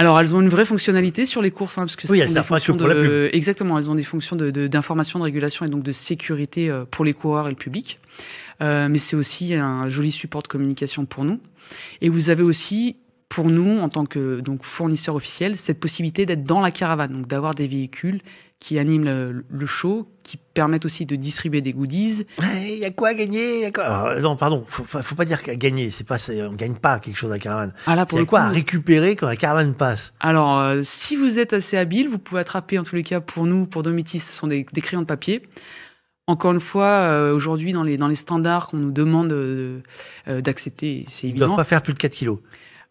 Alors, 0.00 0.18
elles 0.18 0.34
ont 0.34 0.40
une 0.40 0.48
vraie 0.48 0.64
fonctionnalité 0.64 1.26
sur 1.26 1.42
les 1.42 1.50
courses, 1.50 1.76
hein, 1.76 1.82
parce 1.82 1.94
que 1.94 2.08
oui, 2.10 2.20
elles 2.20 2.32
des 2.32 2.42
fonctions 2.42 2.72
de, 2.72 2.78
pour 2.78 2.88
la 2.88 2.94
pub. 2.94 3.28
exactement, 3.34 3.76
elles 3.76 3.90
ont 3.90 3.94
des 3.94 4.02
fonctions 4.02 4.34
de, 4.34 4.50
de, 4.50 4.66
d'information, 4.66 5.18
de 5.18 5.24
régulation 5.24 5.66
et 5.66 5.68
donc 5.68 5.82
de 5.82 5.92
sécurité 5.92 6.70
euh, 6.70 6.86
pour 6.90 7.04
les 7.04 7.12
coureurs 7.12 7.48
et 7.48 7.50
le 7.50 7.56
public. 7.56 8.00
Euh, 8.62 8.88
mais 8.88 8.96
c'est 8.96 9.14
aussi 9.14 9.52
un 9.52 9.90
joli 9.90 10.10
support 10.10 10.42
de 10.42 10.48
communication 10.48 11.04
pour 11.04 11.24
nous. 11.24 11.38
Et 12.00 12.08
vous 12.08 12.30
avez 12.30 12.42
aussi, 12.42 12.96
pour 13.28 13.50
nous, 13.50 13.78
en 13.78 13.90
tant 13.90 14.06
que 14.06 14.40
donc 14.40 14.64
fournisseur 14.64 15.16
officiel, 15.16 15.58
cette 15.58 15.78
possibilité 15.78 16.24
d'être 16.24 16.44
dans 16.44 16.62
la 16.62 16.70
caravane, 16.70 17.12
donc 17.12 17.26
d'avoir 17.26 17.54
des 17.54 17.66
véhicules 17.66 18.22
qui 18.60 18.78
animent 18.78 19.04
le, 19.04 19.44
le 19.48 19.66
show, 19.66 20.06
qui 20.22 20.36
permettent 20.36 20.84
aussi 20.84 21.06
de 21.06 21.16
distribuer 21.16 21.62
des 21.62 21.72
goodies. 21.72 22.26
Il 22.56 22.78
y 22.78 22.84
a 22.84 22.90
quoi 22.90 23.08
à 23.08 23.14
gagner 23.14 23.62
y 23.62 23.64
a 23.64 23.70
quoi... 23.70 23.84
Alors, 23.84 24.20
Non, 24.20 24.36
pardon, 24.36 24.64
faut, 24.68 24.84
faut 24.84 25.02
faut 25.02 25.14
pas 25.14 25.24
dire 25.24 25.42
qu'à 25.42 25.56
gagner. 25.56 25.90
C'est 25.90 26.06
pas, 26.06 26.18
on 26.48 26.52
gagne 26.52 26.74
pas 26.74 26.98
quelque 26.98 27.16
chose 27.16 27.30
à 27.30 27.34
la 27.34 27.38
caravane. 27.38 27.72
Ah 27.86 27.96
là, 27.96 28.02
Il 28.02 28.06
pour 28.06 28.18
y 28.18 28.22
a 28.22 28.24
quoi 28.26 28.40
coup, 28.40 28.46
à 28.46 28.50
récupérer 28.50 29.16
quand 29.16 29.26
la 29.26 29.36
caravane 29.36 29.74
passe? 29.74 30.12
Alors, 30.20 30.58
euh, 30.58 30.82
si 30.84 31.16
vous 31.16 31.38
êtes 31.38 31.54
assez 31.54 31.78
habile, 31.78 32.08
vous 32.08 32.18
pouvez 32.18 32.42
attraper, 32.42 32.78
en 32.78 32.82
tous 32.82 32.96
les 32.96 33.02
cas, 33.02 33.20
pour 33.20 33.46
nous, 33.46 33.64
pour 33.64 33.82
Domitis, 33.82 34.20
ce 34.20 34.32
sont 34.32 34.46
des, 34.46 34.66
des 34.70 34.80
crayons 34.82 35.00
de 35.02 35.06
papier. 35.06 35.40
Encore 36.26 36.52
une 36.52 36.60
fois, 36.60 36.84
euh, 36.86 37.34
aujourd'hui, 37.34 37.72
dans 37.72 37.82
les, 37.82 37.96
dans 37.96 38.06
les 38.08 38.14
standards 38.14 38.68
qu'on 38.68 38.76
nous 38.76 38.92
demande 38.92 39.32
euh, 39.32 39.80
euh, 40.28 40.40
d'accepter, 40.42 41.06
c'est 41.08 41.26
Ils 41.26 41.30
doivent 41.34 41.48
évident. 41.48 41.56
pas 41.56 41.64
faire 41.64 41.82
plus 41.82 41.94
de 41.94 41.98
4 41.98 42.12
kilos. 42.12 42.38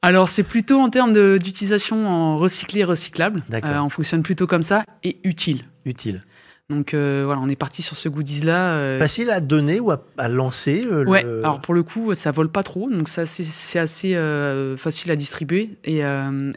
Alors, 0.01 0.29
c'est 0.29 0.44
plutôt 0.44 0.79
en 0.79 0.89
termes 0.89 1.13
d'utilisation 1.39 2.08
en 2.08 2.38
recyclé 2.38 2.82
et 2.82 2.84
recyclable. 2.86 3.44
D'accord. 3.50 3.70
Euh, 3.72 3.79
on 3.79 3.89
fonctionne 3.89 4.24
plutôt 4.24 4.48
comme 4.48 4.63
ça 4.63 4.86
et 5.03 5.20
utile. 5.24 5.65
Utile. 5.86 6.24
Donc, 6.70 6.94
euh, 6.94 7.24
voilà, 7.25 7.41
on 7.41 7.50
est 7.50 7.56
parti 7.56 7.82
sur 7.82 7.98
ce 7.98 8.08
goodies-là. 8.08 8.74
euh, 8.74 9.00
Facile 9.00 9.29
à 9.32 9.41
donner 9.41 9.79
ou 9.79 9.91
à, 9.91 10.06
à 10.18 10.29
lancer 10.29 10.84
euh, 10.86 11.03
Ouais, 11.06 11.24
le- 11.24 11.39
alors 11.39 11.60
pour 11.62 11.74
le 11.74 11.84
coup, 11.84 12.13
ça 12.15 12.32
vole 12.32 12.50
pas 12.50 12.62
trop, 12.63 12.89
donc 12.89 13.10
ça 13.10 13.25
c'est 13.25 13.79
assez 13.79 14.15
euh, 14.15 14.77
facile 14.77 15.12
à 15.12 15.15
distribuer 15.15 15.77
et, 15.84 15.98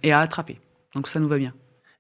et 0.03 0.13
à 0.13 0.21
attraper. 0.21 0.61
Donc 0.95 1.09
ça 1.09 1.19
nous 1.19 1.29
va 1.29 1.39
bien. 1.39 1.55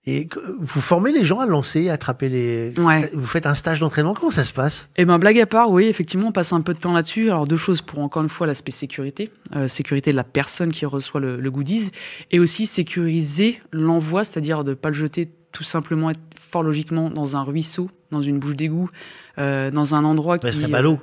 Et 0.04 0.28
vous 0.58 0.80
formez 0.80 1.12
les 1.12 1.24
gens 1.24 1.38
à 1.38 1.46
lancer, 1.46 1.88
à 1.88 1.92
attraper 1.92 2.28
les. 2.28 2.74
Ouais. 2.76 3.08
Vous 3.14 3.26
faites 3.26 3.46
un 3.46 3.54
stage 3.54 3.78
d'entraînement. 3.78 4.14
Comment 4.14 4.32
ça 4.32 4.44
se 4.44 4.52
passe? 4.52 4.88
Et 4.96 5.04
ben 5.04 5.16
blague 5.20 5.38
à 5.38 5.46
part, 5.46 5.70
oui, 5.70 5.84
effectivement, 5.84 6.28
on 6.28 6.32
passe 6.32 6.52
un 6.52 6.60
peu 6.60 6.74
de 6.74 6.78
temps 6.80 6.92
là-dessus. 6.92 7.30
Alors 7.30 7.46
deux 7.46 7.56
choses 7.56 7.82
pour 7.82 8.00
encore 8.00 8.24
une 8.24 8.28
fois 8.28 8.48
l'aspect 8.48 8.72
sécurité, 8.72 9.30
euh, 9.54 9.68
sécurité 9.68 10.10
de 10.10 10.16
la 10.16 10.24
personne 10.24 10.72
qui 10.72 10.86
reçoit 10.86 11.20
le, 11.20 11.40
le 11.40 11.50
goodies, 11.52 11.92
et 12.32 12.40
aussi 12.40 12.66
sécuriser 12.66 13.60
l'envoi, 13.70 14.24
c'est-à-dire 14.24 14.64
de 14.64 14.74
pas 14.74 14.88
le 14.88 14.94
jeter 14.94 15.28
tout 15.52 15.62
simplement 15.62 16.10
être 16.10 16.18
fort 16.36 16.64
logiquement 16.64 17.08
dans 17.08 17.36
un 17.36 17.42
ruisseau, 17.44 17.88
dans 18.10 18.22
une 18.22 18.40
bouche 18.40 18.56
d'égout, 18.56 18.90
euh, 19.38 19.70
dans 19.70 19.94
un 19.94 20.02
endroit 20.04 20.38
Ça 20.42 20.50
qui 20.50 20.56
serait 20.56 20.68
ballot. 20.68 20.98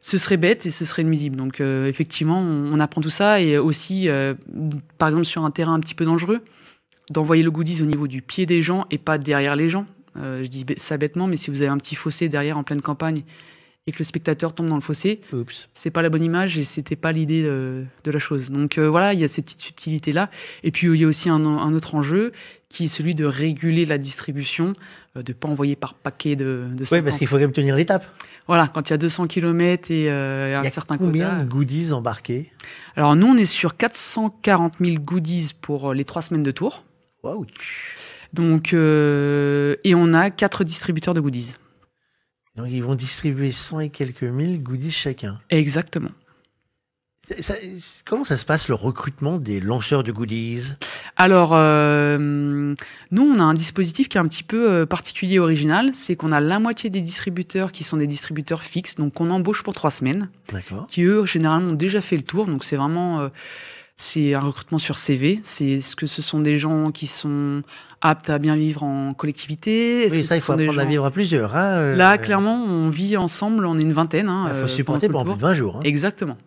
ce 0.00 0.16
serait 0.16 0.38
bête 0.38 0.64
et 0.64 0.70
ce 0.70 0.86
serait 0.86 1.04
nuisible. 1.04 1.36
Donc 1.36 1.60
euh, 1.60 1.88
effectivement, 1.88 2.40
on, 2.40 2.72
on 2.72 2.80
apprend 2.80 3.02
tout 3.02 3.10
ça 3.10 3.40
et 3.40 3.58
aussi, 3.58 4.08
euh, 4.08 4.32
par 4.96 5.08
exemple 5.08 5.26
sur 5.26 5.44
un 5.44 5.50
terrain 5.50 5.74
un 5.74 5.80
petit 5.80 5.94
peu 5.94 6.06
dangereux, 6.06 6.40
d'envoyer 7.10 7.42
le 7.42 7.50
goodies 7.50 7.82
au 7.82 7.86
niveau 7.86 8.06
du 8.08 8.22
pied 8.22 8.46
des 8.46 8.62
gens 8.62 8.86
et 8.90 8.98
pas 8.98 9.18
derrière 9.18 9.56
les 9.56 9.68
gens. 9.68 9.86
Euh, 10.16 10.42
je 10.42 10.48
dis 10.48 10.64
ça 10.76 10.96
bêtement, 10.96 11.26
mais 11.26 11.36
si 11.36 11.50
vous 11.50 11.60
avez 11.62 11.70
un 11.70 11.78
petit 11.78 11.94
fossé 11.96 12.28
derrière 12.28 12.56
en 12.58 12.62
pleine 12.64 12.80
campagne 12.80 13.22
et 13.86 13.92
que 13.92 13.98
le 13.98 14.04
spectateur 14.04 14.52
tombe 14.54 14.68
dans 14.68 14.74
le 14.76 14.80
fossé, 14.82 15.20
c'est 15.72 15.90
pas 15.90 16.02
la 16.02 16.10
bonne 16.10 16.22
image 16.22 16.58
et 16.58 16.64
c'était 16.64 16.96
pas 16.96 17.12
l'idée 17.12 17.42
de, 17.42 17.84
de 18.04 18.10
la 18.10 18.18
chose. 18.18 18.50
Donc 18.50 18.76
euh, 18.78 18.88
voilà, 18.90 19.14
il 19.14 19.20
y 19.20 19.24
a 19.24 19.28
ces 19.28 19.40
petites 19.42 19.60
subtilités 19.60 20.12
là. 20.12 20.30
Et 20.62 20.70
puis 20.70 20.86
il 20.88 20.96
y 21.00 21.04
a 21.04 21.06
aussi 21.06 21.28
un, 21.30 21.44
un 21.44 21.72
autre 21.74 21.94
enjeu 21.94 22.32
qui 22.68 22.84
est 22.84 22.88
celui 22.88 23.14
de 23.14 23.24
réguler 23.24 23.86
la 23.86 23.98
distribution, 23.98 24.74
euh, 25.16 25.22
de 25.22 25.32
pas 25.32 25.48
envoyer 25.48 25.76
par 25.76 25.94
paquet 25.94 26.36
de, 26.36 26.66
de 26.72 26.80
Oui, 26.80 26.86
50. 26.86 27.04
parce 27.04 27.18
qu'il 27.18 27.26
faut 27.26 27.36
quand 27.36 27.40
même 27.42 27.52
tenir 27.52 27.74
l'étape. 27.74 28.06
Voilà, 28.46 28.68
quand 28.68 28.88
il 28.88 28.92
y 28.92 28.94
a 28.94 28.98
200 28.98 29.26
km 29.28 29.90
et 29.90 30.10
euh, 30.10 30.48
Il 30.50 30.52
y 30.52 30.54
un 30.56 30.68
a 30.68 30.70
certain 30.70 30.98
combien 30.98 31.30
quota. 31.30 31.42
de 31.44 31.48
goodies 31.48 31.92
embarqués? 31.92 32.50
Alors 32.96 33.16
nous, 33.16 33.26
on 33.28 33.36
est 33.36 33.44
sur 33.44 33.76
440 33.76 34.74
000 34.80 34.96
goodies 34.98 35.52
pour 35.60 35.90
euh, 35.90 35.94
les 35.94 36.04
trois 36.04 36.20
semaines 36.22 36.42
de 36.42 36.50
tour. 36.50 36.84
Waouh 37.22 37.46
Donc, 38.32 38.72
euh, 38.72 39.76
et 39.84 39.94
on 39.94 40.14
a 40.14 40.30
quatre 40.30 40.64
distributeurs 40.64 41.14
de 41.14 41.20
goodies. 41.20 41.52
Donc 42.56 42.66
ils 42.70 42.82
vont 42.82 42.94
distribuer 42.94 43.52
100 43.52 43.80
et 43.80 43.90
quelques 43.90 44.22
mille 44.24 44.62
goodies 44.62 44.92
chacun. 44.92 45.40
Exactement. 45.50 46.10
Ça- 47.42 47.54
comment 48.04 48.24
ça 48.24 48.36
se 48.36 48.44
passe 48.44 48.66
le 48.66 48.74
recrutement 48.74 49.38
des 49.38 49.60
lanceurs 49.60 50.02
de 50.02 50.10
goodies? 50.10 50.64
Alors, 51.16 51.52
euh, 51.54 52.18
nous, 52.18 53.22
on 53.22 53.38
a 53.38 53.42
un 53.44 53.54
dispositif 53.54 54.08
qui 54.08 54.16
est 54.18 54.20
un 54.20 54.26
petit 54.26 54.42
peu 54.42 54.68
euh, 54.68 54.84
particulier, 54.86 55.38
original. 55.38 55.94
C'est 55.94 56.16
qu'on 56.16 56.32
a 56.32 56.40
la 56.40 56.58
moitié 56.58 56.90
des 56.90 57.00
distributeurs 57.00 57.70
qui 57.70 57.84
sont 57.84 57.98
des 57.98 58.08
distributeurs 58.08 58.64
fixes, 58.64 58.96
donc 58.96 59.12
qu'on 59.14 59.30
embauche 59.30 59.62
pour 59.62 59.74
trois 59.74 59.92
semaines, 59.92 60.28
D'accord. 60.52 60.88
qui 60.88 61.02
eux, 61.04 61.24
généralement, 61.24 61.68
ont 61.68 61.74
déjà 61.74 62.00
fait 62.00 62.16
le 62.16 62.24
tour. 62.24 62.46
Donc, 62.46 62.64
c'est 62.64 62.74
vraiment, 62.76 63.20
euh, 63.20 63.28
c'est 64.00 64.32
un 64.34 64.40
recrutement 64.40 64.78
sur 64.78 64.96
CV. 64.98 65.40
C'est 65.42 65.80
ce 65.82 65.94
que 65.94 66.06
ce 66.06 66.22
sont 66.22 66.40
des 66.40 66.56
gens 66.56 66.90
qui 66.90 67.06
sont 67.06 67.62
aptes 68.00 68.30
à 68.30 68.38
bien 68.38 68.56
vivre 68.56 68.82
en 68.82 69.12
collectivité? 69.12 70.08
Oui, 70.10 70.22
que 70.22 70.26
ça, 70.26 70.36
il 70.36 70.40
faut 70.40 70.52
apprendre 70.52 70.78
à 70.78 70.82
gens- 70.84 70.88
vivre 70.88 71.04
à 71.04 71.10
plusieurs. 71.10 71.54
hein, 71.54 71.72
euh, 71.72 71.96
Là, 71.96 72.14
euh, 72.14 72.16
clairement, 72.16 72.64
on 72.64 72.88
vit 72.88 73.18
ensemble, 73.18 73.66
on 73.66 73.76
est 73.78 73.82
une 73.82 73.92
vingtaine. 73.92 74.28
Hein, 74.30 74.46
Il 74.48 74.52
euh, 74.56 74.62
faut 74.62 74.68
supporter 74.68 75.08
pendant 75.08 75.32
plus 75.32 75.36
de 75.36 75.42
20 75.42 75.52
jours. 75.54 75.76
Hein. 75.76 75.82
Exactement. 75.84 76.38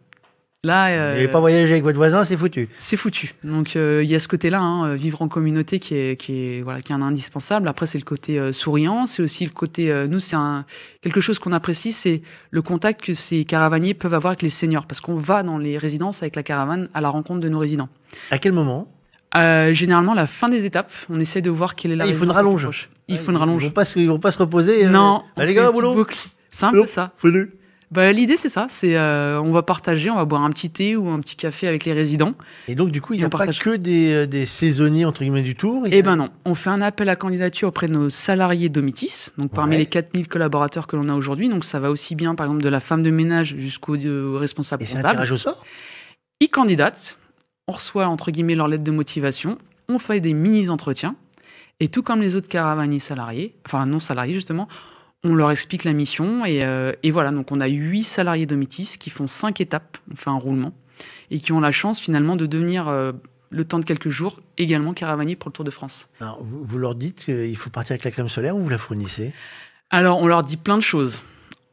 Là, 0.66 0.88
Vous 0.88 0.94
euh, 0.96 1.12
n'avez 1.16 1.28
pas 1.28 1.42
voyagé 1.42 1.70
avec 1.74 1.84
votre 1.84 1.98
voisin, 1.98 2.24
c'est 2.24 2.38
foutu. 2.38 2.70
c'est 2.80 2.96
foutu. 2.96 3.36
Donc 3.44 3.76
euh, 3.76 4.00
il 4.02 4.10
y 4.10 4.16
a 4.16 4.20
ce 4.20 4.30
côté-là, 4.30 4.62
hein, 4.62 4.88
euh, 4.88 4.94
vivre 4.96 5.22
en 5.22 5.28
communauté 5.28 5.78
qui 5.80 5.94
est, 5.94 6.16
qui 6.18 6.32
est 6.58 6.62
voilà, 6.62 6.82
qui 6.82 6.94
est 6.94 6.96
un 6.96 7.02
indispensable. 7.02 7.68
Après 7.68 7.86
c'est 7.86 7.98
le 7.98 8.06
côté 8.06 8.40
euh, 8.40 8.54
souriant, 8.54 9.06
c'est 9.06 9.22
aussi 9.22 9.44
le 9.44 9.52
côté 9.52 9.92
euh, 9.92 10.08
nous 10.08 10.22
c'est 10.22 10.38
un 10.38 10.64
quelque 11.02 11.20
chose 11.20 11.38
qu'on 11.38 11.52
apprécie, 11.52 11.92
c'est 11.92 12.22
le 12.50 12.62
contact 12.62 13.02
que 13.04 13.14
ces 13.14 13.44
caravaniers 13.44 13.94
peuvent 13.94 14.14
avoir 14.14 14.32
avec 14.32 14.42
les 14.42 14.50
seniors, 14.50 14.86
parce 14.86 15.02
qu'on 15.02 15.18
va 15.18 15.44
dans 15.44 15.58
les 15.58 15.78
résidences 15.78 16.22
avec 16.24 16.38
la 16.38 16.44
caravane 16.44 16.88
à 16.94 17.02
la 17.02 17.10
rencontre 17.10 17.42
de 17.42 17.50
nos 17.50 17.60
résidents. 17.60 17.90
À 18.32 18.38
quel 18.38 18.54
moment? 18.54 18.88
Euh, 19.36 19.74
généralement 19.74 20.14
la 20.14 20.28
fin 20.28 20.48
des 20.48 20.66
étapes, 20.66 20.94
on 21.10 21.20
essaie 21.20 21.42
de 21.42 21.50
voir 21.50 21.76
quelle 21.76 21.92
est 21.92 21.96
la. 21.98 22.06
Ah, 22.06 22.08
il 22.08 22.16
faut 22.16 22.24
une 22.24 22.32
rallonge. 22.32 22.88
Il 23.10 23.18
faut 23.18 23.26
Ils 23.26 23.32
une 23.32 23.38
rallonge. 23.38 23.64
vont 23.66 23.70
pas 23.72 23.84
se, 23.84 24.00
ils 24.00 24.08
vont 24.08 24.18
pas 24.20 24.32
se 24.32 24.38
reposer. 24.38 24.86
euh, 24.86 24.90
Non. 24.90 25.24
on 25.36 25.42
Allez, 25.42 25.56
gars, 25.56 25.72
boulot. 25.74 26.08
C'est 26.52 26.66
un 26.68 26.72
peu 26.72 26.86
ça. 26.86 27.12
Fais-le. 27.18 27.52
Bah, 27.94 28.12
l'idée 28.12 28.38
c'est 28.38 28.50
ça, 28.50 28.66
c'est 28.70 28.98
euh, 28.98 29.40
on 29.40 29.52
va 29.52 29.62
partager, 29.62 30.10
on 30.10 30.16
va 30.16 30.26
boire 30.26 30.42
un 30.42 30.50
petit 30.50 30.72
thé 30.72 30.96
ou 30.96 31.10
un 31.10 31.20
petit 31.20 31.36
café 31.36 31.68
avec 31.68 31.86
les 31.86 31.94
résidents. 31.94 32.34
Et 32.68 32.74
donc, 32.74 32.90
du 32.90 33.02
coup, 33.02 33.14
il 33.14 33.20
n'y 33.20 33.24
a 33.24 33.30
pas 33.30 33.38
partage. 33.38 33.60
que 33.60 33.76
des, 33.76 34.12
euh, 34.12 34.26
des 34.26 34.48
saisonniers, 34.48 35.06
entre 35.06 35.22
guillemets, 35.22 35.44
du 35.44 35.56
tour. 35.56 35.84
Eh 35.86 36.02
ben 36.02 36.16
non, 36.16 36.30
on 36.46 36.56
fait 36.56 36.72
un 36.72 36.82
appel 36.82 37.08
à 37.08 37.16
candidature 37.16 37.68
auprès 37.68 37.88
de 37.88 37.94
nos 37.94 38.10
salariés 38.10 38.70
Domitis, 38.70 39.28
donc 39.38 39.52
parmi 39.52 39.74
Ouais. 39.74 39.78
les 39.78 39.86
4000 39.86 40.28
collaborateurs 40.28 40.88
que 40.88 40.96
l'on 40.96 41.08
a 41.08 41.14
aujourd'hui, 41.14 41.50
donc 41.50 41.66
ça 41.66 41.80
va 41.80 41.92
aussi 41.92 42.16
bien 42.16 42.34
par 42.34 42.48
exemple 42.48 42.64
de 42.64 42.70
la 42.70 42.80
femme 42.80 43.04
de 43.04 43.12
ménage 43.12 43.56
jusqu'au 43.60 43.96
euh, 43.96 44.38
responsable 44.40 44.82
Et 44.82 44.86
c'est 44.88 44.98
un 44.98 45.12
tirage 45.12 45.32
au 45.32 45.38
sort 45.38 45.64
Ils 46.40 46.50
candidatent, 46.50 47.20
on 47.68 47.74
reçoit 47.74 48.08
entre 48.08 48.32
guillemets 48.32 48.56
leur 48.56 48.68
lettre 48.70 48.84
de 48.84 48.92
motivation, 48.92 49.60
on 49.88 50.00
fait 50.00 50.20
des 50.20 50.34
mini-entretiens, 50.34 51.16
et 51.80 51.90
tout 51.90 52.02
comme 52.02 52.22
les 52.22 52.36
autres 52.36 52.50
caravaniers 52.50 52.98
salariés, 52.98 53.54
enfin 53.68 53.86
non 53.86 54.00
salariés 54.00 54.34
justement, 54.34 54.68
on 55.24 55.36
leur 55.36 55.52
explique 55.52 55.84
la 55.84 55.94
mission, 55.94 56.46
et, 56.46 56.64
euh, 56.64 56.94
et 57.04 57.12
voilà, 57.12 57.32
donc 57.32 57.52
on 57.52 57.62
a 57.62 57.68
huit 57.68 58.04
salariés 58.04 58.46
Domitis 58.46 58.98
qui 59.00 59.10
font 59.10 59.28
cinq 59.28 59.62
étapes, 59.62 59.98
on 60.12 60.16
fait 60.16 60.30
un 60.30 60.38
roulement, 60.38 60.74
et 61.32 61.40
qui 61.40 61.52
ont 61.52 61.60
la 61.60 61.72
chance 61.72 62.00
finalement 62.00 62.36
de 62.36 62.46
devenir, 62.46 62.88
euh, 62.88 63.14
le 63.50 63.66
temps 63.66 63.80
de 63.80 63.86
quelques 63.86 64.10
jours, 64.10 64.42
également 64.58 64.94
caravaniers 64.94 65.36
pour 65.36 65.50
le 65.50 65.54
Tour 65.54 65.64
de 65.64 65.72
France. 65.72 66.10
Alors, 66.20 66.44
vous, 66.44 66.64
vous 66.66 66.78
leur 66.78 66.96
dites 66.96 67.24
qu'il 67.24 67.56
faut 67.56 67.70
partir 67.70 67.94
avec 67.94 68.04
la 68.04 68.12
crème 68.12 68.28
solaire 68.28 68.56
ou 68.56 68.62
vous 68.62 68.70
la 68.70 68.78
fournissez? 68.78 69.32
Alors, 69.92 70.20
on 70.20 70.28
leur 70.28 70.44
dit 70.44 70.58
plein 70.58 70.76
de 70.76 70.82
choses. 70.84 71.22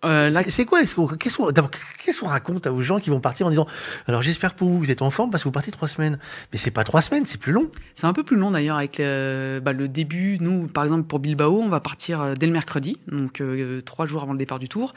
Euh, 0.04 0.30
là, 0.30 0.42
C'est- 0.49 0.64
quoi 0.64 0.80
Qu'est-ce 1.19 1.37
qu'on 1.37 1.50
d'abord, 1.50 1.71
qu'est-ce 2.02 2.21
qu'on 2.21 2.26
raconte 2.28 2.66
aux 2.66 2.80
gens 2.80 2.99
qui 2.99 3.11
vont 3.11 3.21
partir 3.21 3.47
en 3.47 3.50
disant 3.50 3.66
Alors, 4.07 4.23
j'espère 4.23 4.54
pour 4.54 4.69
vous, 4.69 4.78
vous 4.78 4.90
êtes 4.90 5.02
en 5.02 5.11
forme 5.11 5.30
parce 5.30 5.42
que 5.42 5.49
vous 5.49 5.52
partez 5.52 5.71
trois 5.71 5.88
semaines. 5.88 6.19
Mais 6.52 6.59
c'est 6.59 6.71
pas 6.71 6.85
trois 6.85 7.02
semaines, 7.02 7.26
c'est 7.26 7.38
plus 7.40 7.52
long. 7.52 7.69
c'est 7.95 8.07
un 8.07 8.12
peu 8.14 8.23
plus 8.25 8.37
long 8.37 8.50
d'ailleurs 8.50 8.76
avec 8.78 8.97
le, 8.99 9.61
bah, 9.62 9.73
le 9.75 9.88
début. 9.88 10.38
Nous, 10.40 10.69
par 10.69 10.85
exemple, 10.85 11.04
pour 11.07 11.19
Bilbao, 11.19 11.61
on 11.61 11.69
va 11.69 11.80
partir 11.80 12.21
euh, 12.23 12.35
dès 12.35 12.47
le 12.47 12.52
mercredi, 12.52 12.99
donc 13.09 13.40
euh, 13.40 13.83
trois 13.83 14.07
jours 14.07 14.23
avant 14.23 14.33
le 14.33 14.38
départ 14.38 14.59
du 14.59 14.69
tour. 14.69 14.95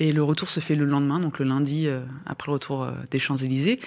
Et 0.00 0.12
le 0.12 0.22
retour 0.22 0.48
se 0.48 0.60
fait 0.60 0.74
le 0.74 0.86
lendemain, 0.86 1.20
donc 1.20 1.38
le 1.38 1.44
lundi 1.44 1.86
euh, 1.86 2.00
après 2.26 2.48
le 2.48 2.54
retour 2.54 2.82
euh, 2.82 2.92
des 3.10 3.18
Champs-Élysées. 3.18 3.78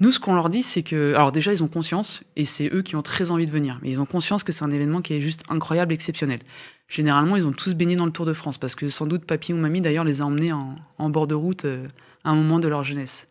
Nous, 0.00 0.12
ce 0.12 0.20
qu'on 0.20 0.34
leur 0.34 0.50
dit, 0.50 0.62
c'est 0.62 0.82
que, 0.82 1.14
alors 1.14 1.32
déjà, 1.32 1.52
ils 1.52 1.64
ont 1.64 1.68
conscience, 1.68 2.22
et 2.36 2.44
c'est 2.44 2.72
eux 2.72 2.82
qui 2.82 2.94
ont 2.94 3.02
très 3.02 3.30
envie 3.30 3.46
de 3.46 3.50
venir, 3.50 3.78
mais 3.82 3.88
ils 3.88 4.00
ont 4.00 4.06
conscience 4.06 4.44
que 4.44 4.52
c'est 4.52 4.64
un 4.64 4.70
événement 4.70 5.00
qui 5.00 5.14
est 5.14 5.20
juste 5.20 5.42
incroyable, 5.48 5.92
exceptionnel. 5.92 6.40
Généralement, 6.88 7.36
ils 7.36 7.46
ont 7.46 7.52
tous 7.52 7.74
baigné 7.74 7.96
dans 7.96 8.06
le 8.06 8.12
Tour 8.12 8.26
de 8.26 8.34
France, 8.34 8.58
parce 8.58 8.74
que 8.74 8.88
sans 8.88 9.06
doute 9.06 9.24
papy 9.24 9.52
ou 9.52 9.56
mamie, 9.56 9.80
d'ailleurs, 9.80 10.04
les 10.04 10.20
a 10.20 10.26
emmenés 10.26 10.52
en, 10.52 11.10
bord 11.10 11.26
de 11.26 11.34
route 11.34 11.64
euh, 11.64 11.88
à 12.22 12.30
un 12.30 12.36
moment 12.36 12.60
de 12.60 12.68
leur 12.68 12.84
jeunesse. 12.84 13.26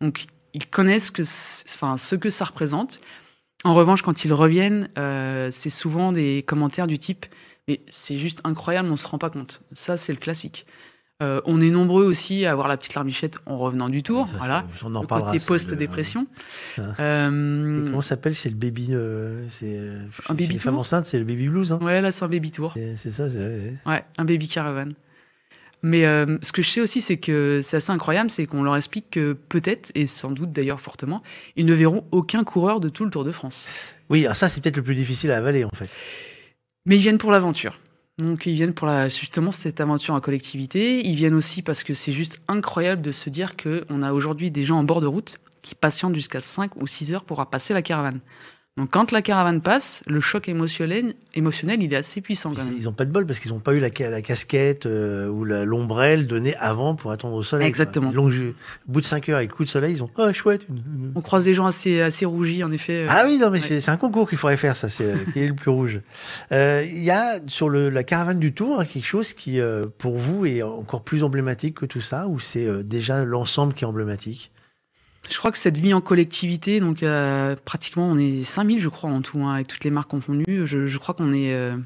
Donc, 0.00 0.26
ils 0.52 0.66
connaissent 0.66 1.10
que, 1.10 1.22
enfin, 1.22 1.96
ce 1.96 2.16
que 2.16 2.28
ça 2.28 2.44
représente. 2.44 3.00
En 3.62 3.72
revanche, 3.72 4.02
quand 4.02 4.24
ils 4.24 4.32
reviennent, 4.32 4.90
euh, 4.98 5.48
c'est 5.52 5.70
souvent 5.70 6.12
des 6.12 6.44
commentaires 6.46 6.86
du 6.86 6.98
type 6.98 7.26
mais 7.68 7.80
c'est 7.88 8.16
juste 8.16 8.40
incroyable, 8.44 8.90
on 8.90 8.96
se 8.96 9.06
rend 9.06 9.18
pas 9.18 9.30
compte. 9.30 9.62
Ça, 9.72 9.96
c'est 9.96 10.12
le 10.12 10.18
classique. 10.18 10.66
Euh, 11.22 11.40
on 11.44 11.60
est 11.60 11.70
nombreux 11.70 12.04
aussi 12.04 12.44
à 12.44 12.50
avoir 12.50 12.66
la 12.66 12.76
petite 12.76 12.94
larmichette 12.94 13.36
en 13.46 13.56
revenant 13.56 13.88
du 13.88 14.02
tour. 14.02 14.26
Ça, 14.32 14.38
voilà. 14.38 14.66
On 14.82 14.94
en 14.96 15.02
Le 15.02 15.06
parlera. 15.06 15.32
côté 15.32 15.44
post-dépression. 15.46 16.26
le-. 16.76 16.84
Euh, 16.98 17.84
Comment 17.84 18.00
s'appelle 18.00 18.34
C'est 18.34 18.48
le 18.48 18.56
baby. 18.56 18.88
euh, 18.90 19.46
c'est 19.48 19.76
euh, 19.78 20.02
Un 20.28 20.34
baby 20.34 20.58
tour 20.58 20.76
enceintes, 20.76 21.06
c'est 21.06 21.18
le 21.20 21.24
baby 21.24 21.48
blues. 21.48 21.72
Hein. 21.72 21.78
ouais, 21.82 22.00
là, 22.00 22.10
c'est 22.10 22.24
un 22.24 22.28
baby 22.28 22.50
tour. 22.50 22.74
C'est 22.96 23.12
ça. 23.12 23.28
c'est- 23.28 23.38
ouais. 23.38 23.74
Ouais, 23.86 24.04
un 24.18 24.24
baby 24.24 24.48
caravan. 24.48 24.88
Mais 25.82 26.04
euh, 26.06 26.38
ce 26.42 26.50
que 26.50 26.62
je 26.62 26.70
sais 26.70 26.80
aussi, 26.80 27.00
c'est 27.02 27.18
que 27.18 27.60
c'est 27.62 27.76
assez 27.76 27.92
incroyable, 27.92 28.30
c'est 28.30 28.46
qu'on 28.46 28.62
leur 28.62 28.74
explique 28.74 29.10
que 29.10 29.34
peut-être, 29.34 29.92
et 29.94 30.06
sans 30.06 30.30
doute 30.30 30.50
d'ailleurs 30.50 30.80
fortement, 30.80 31.22
ils 31.56 31.66
ne 31.66 31.74
verront 31.74 32.04
aucun 32.10 32.42
coureur 32.42 32.80
de 32.80 32.88
tout 32.88 33.04
le 33.04 33.10
Tour 33.10 33.22
de 33.22 33.32
France. 33.32 33.66
Oui, 34.08 34.24
alors 34.24 34.34
ça, 34.36 34.48
c'est 34.48 34.62
peut-être 34.62 34.78
le 34.78 34.82
plus 34.82 34.94
difficile 34.94 35.30
à 35.30 35.36
avaler 35.36 35.62
en 35.62 35.70
fait. 35.70 35.90
Mais 36.86 36.96
ils 36.96 37.02
viennent 37.02 37.18
pour 37.18 37.30
l'aventure. 37.30 37.78
Donc 38.18 38.46
ils 38.46 38.54
viennent 38.54 38.74
pour 38.74 38.86
la, 38.86 39.08
justement 39.08 39.50
cette 39.50 39.80
aventure 39.80 40.14
en 40.14 40.20
collectivité. 40.20 41.04
Ils 41.06 41.16
viennent 41.16 41.34
aussi 41.34 41.62
parce 41.62 41.82
que 41.82 41.94
c'est 41.94 42.12
juste 42.12 42.40
incroyable 42.46 43.02
de 43.02 43.10
se 43.10 43.28
dire 43.28 43.56
qu'on 43.56 44.02
a 44.02 44.12
aujourd'hui 44.12 44.50
des 44.50 44.62
gens 44.62 44.78
en 44.78 44.84
bord 44.84 45.00
de 45.00 45.06
route 45.06 45.40
qui 45.62 45.74
patientent 45.74 46.14
jusqu'à 46.14 46.40
5 46.40 46.76
ou 46.76 46.86
6 46.86 47.14
heures 47.14 47.24
pour 47.24 47.44
passer 47.46 47.74
la 47.74 47.82
caravane. 47.82 48.20
Donc 48.76 48.90
quand 48.90 49.12
la 49.12 49.22
caravane 49.22 49.60
passe, 49.60 50.02
le 50.08 50.20
choc 50.20 50.48
émotionnel, 50.48 51.14
émotionnel 51.34 51.80
il 51.80 51.92
est 51.92 51.96
assez 51.96 52.20
puissant 52.20 52.52
quand 52.54 52.64
même. 52.64 52.74
Ils 52.76 52.84
n'ont 52.84 52.92
pas 52.92 53.04
de 53.04 53.12
bol 53.12 53.24
parce 53.24 53.38
qu'ils 53.38 53.52
n'ont 53.52 53.60
pas 53.60 53.72
eu 53.72 53.78
la, 53.78 53.88
la 54.10 54.20
casquette 54.20 54.86
euh, 54.86 55.28
ou 55.28 55.44
l'ombrelle 55.44 56.26
donnée 56.26 56.56
avant 56.56 56.96
pour 56.96 57.12
attendre 57.12 57.36
au 57.36 57.44
soleil. 57.44 57.68
Exactement. 57.68 58.10
Au 58.10 58.30
bout 58.88 59.00
de 59.00 59.06
5 59.06 59.28
heures 59.28 59.36
avec 59.36 59.50
le 59.50 59.54
coup 59.54 59.64
de 59.64 59.68
soleil, 59.68 59.94
ils 59.94 60.02
ont 60.02 60.10
oh 60.16 60.32
chouette. 60.32 60.66
On 61.14 61.20
croise 61.20 61.44
des 61.44 61.54
gens 61.54 61.66
assez 61.66 62.00
assez 62.00 62.26
rougis 62.26 62.64
en 62.64 62.72
effet. 62.72 63.06
Ah 63.08 63.22
oui 63.28 63.38
non 63.38 63.50
mais 63.50 63.60
c'est 63.60 63.88
un 63.88 63.96
concours 63.96 64.28
qu'il 64.28 64.38
faudrait 64.38 64.56
faire 64.56 64.76
ça 64.76 64.88
c'est 64.88 65.04
euh, 65.04 65.18
qui 65.32 65.38
est 65.38 65.46
le 65.46 65.54
plus 65.54 65.70
rouge. 65.70 66.00
Euh, 66.50 66.84
il 66.84 67.04
y 67.04 67.12
a 67.12 67.38
sur 67.46 67.68
le, 67.68 67.90
la 67.90 68.02
caravane 68.02 68.40
du 68.40 68.54
Tour 68.54 68.80
hein, 68.80 68.84
quelque 68.86 69.06
chose 69.06 69.34
qui 69.34 69.60
pour 69.98 70.18
vous 70.18 70.46
est 70.46 70.62
encore 70.62 71.04
plus 71.04 71.22
emblématique 71.22 71.76
que 71.76 71.86
tout 71.86 72.00
ça 72.00 72.26
ou 72.26 72.40
c'est 72.40 72.82
déjà 72.82 73.24
l'ensemble 73.24 73.72
qui 73.72 73.84
est 73.84 73.86
emblématique? 73.86 74.50
Je 75.30 75.38
crois 75.38 75.50
que 75.50 75.58
cette 75.58 75.78
vie 75.78 75.94
en 75.94 76.00
collectivité, 76.00 76.80
donc 76.80 77.02
euh, 77.02 77.56
pratiquement 77.64 78.06
on 78.08 78.18
est 78.18 78.44
5000 78.44 78.78
je 78.78 78.88
crois 78.88 79.10
en 79.10 79.22
tout, 79.22 79.40
hein, 79.40 79.54
avec 79.54 79.68
toutes 79.68 79.84
les 79.84 79.90
marques 79.90 80.10
confondues, 80.10 80.66
je, 80.66 80.86
je 80.86 80.98
crois 80.98 81.14
qu'on 81.14 81.32
est... 81.32 81.54
Euh, 81.54 81.76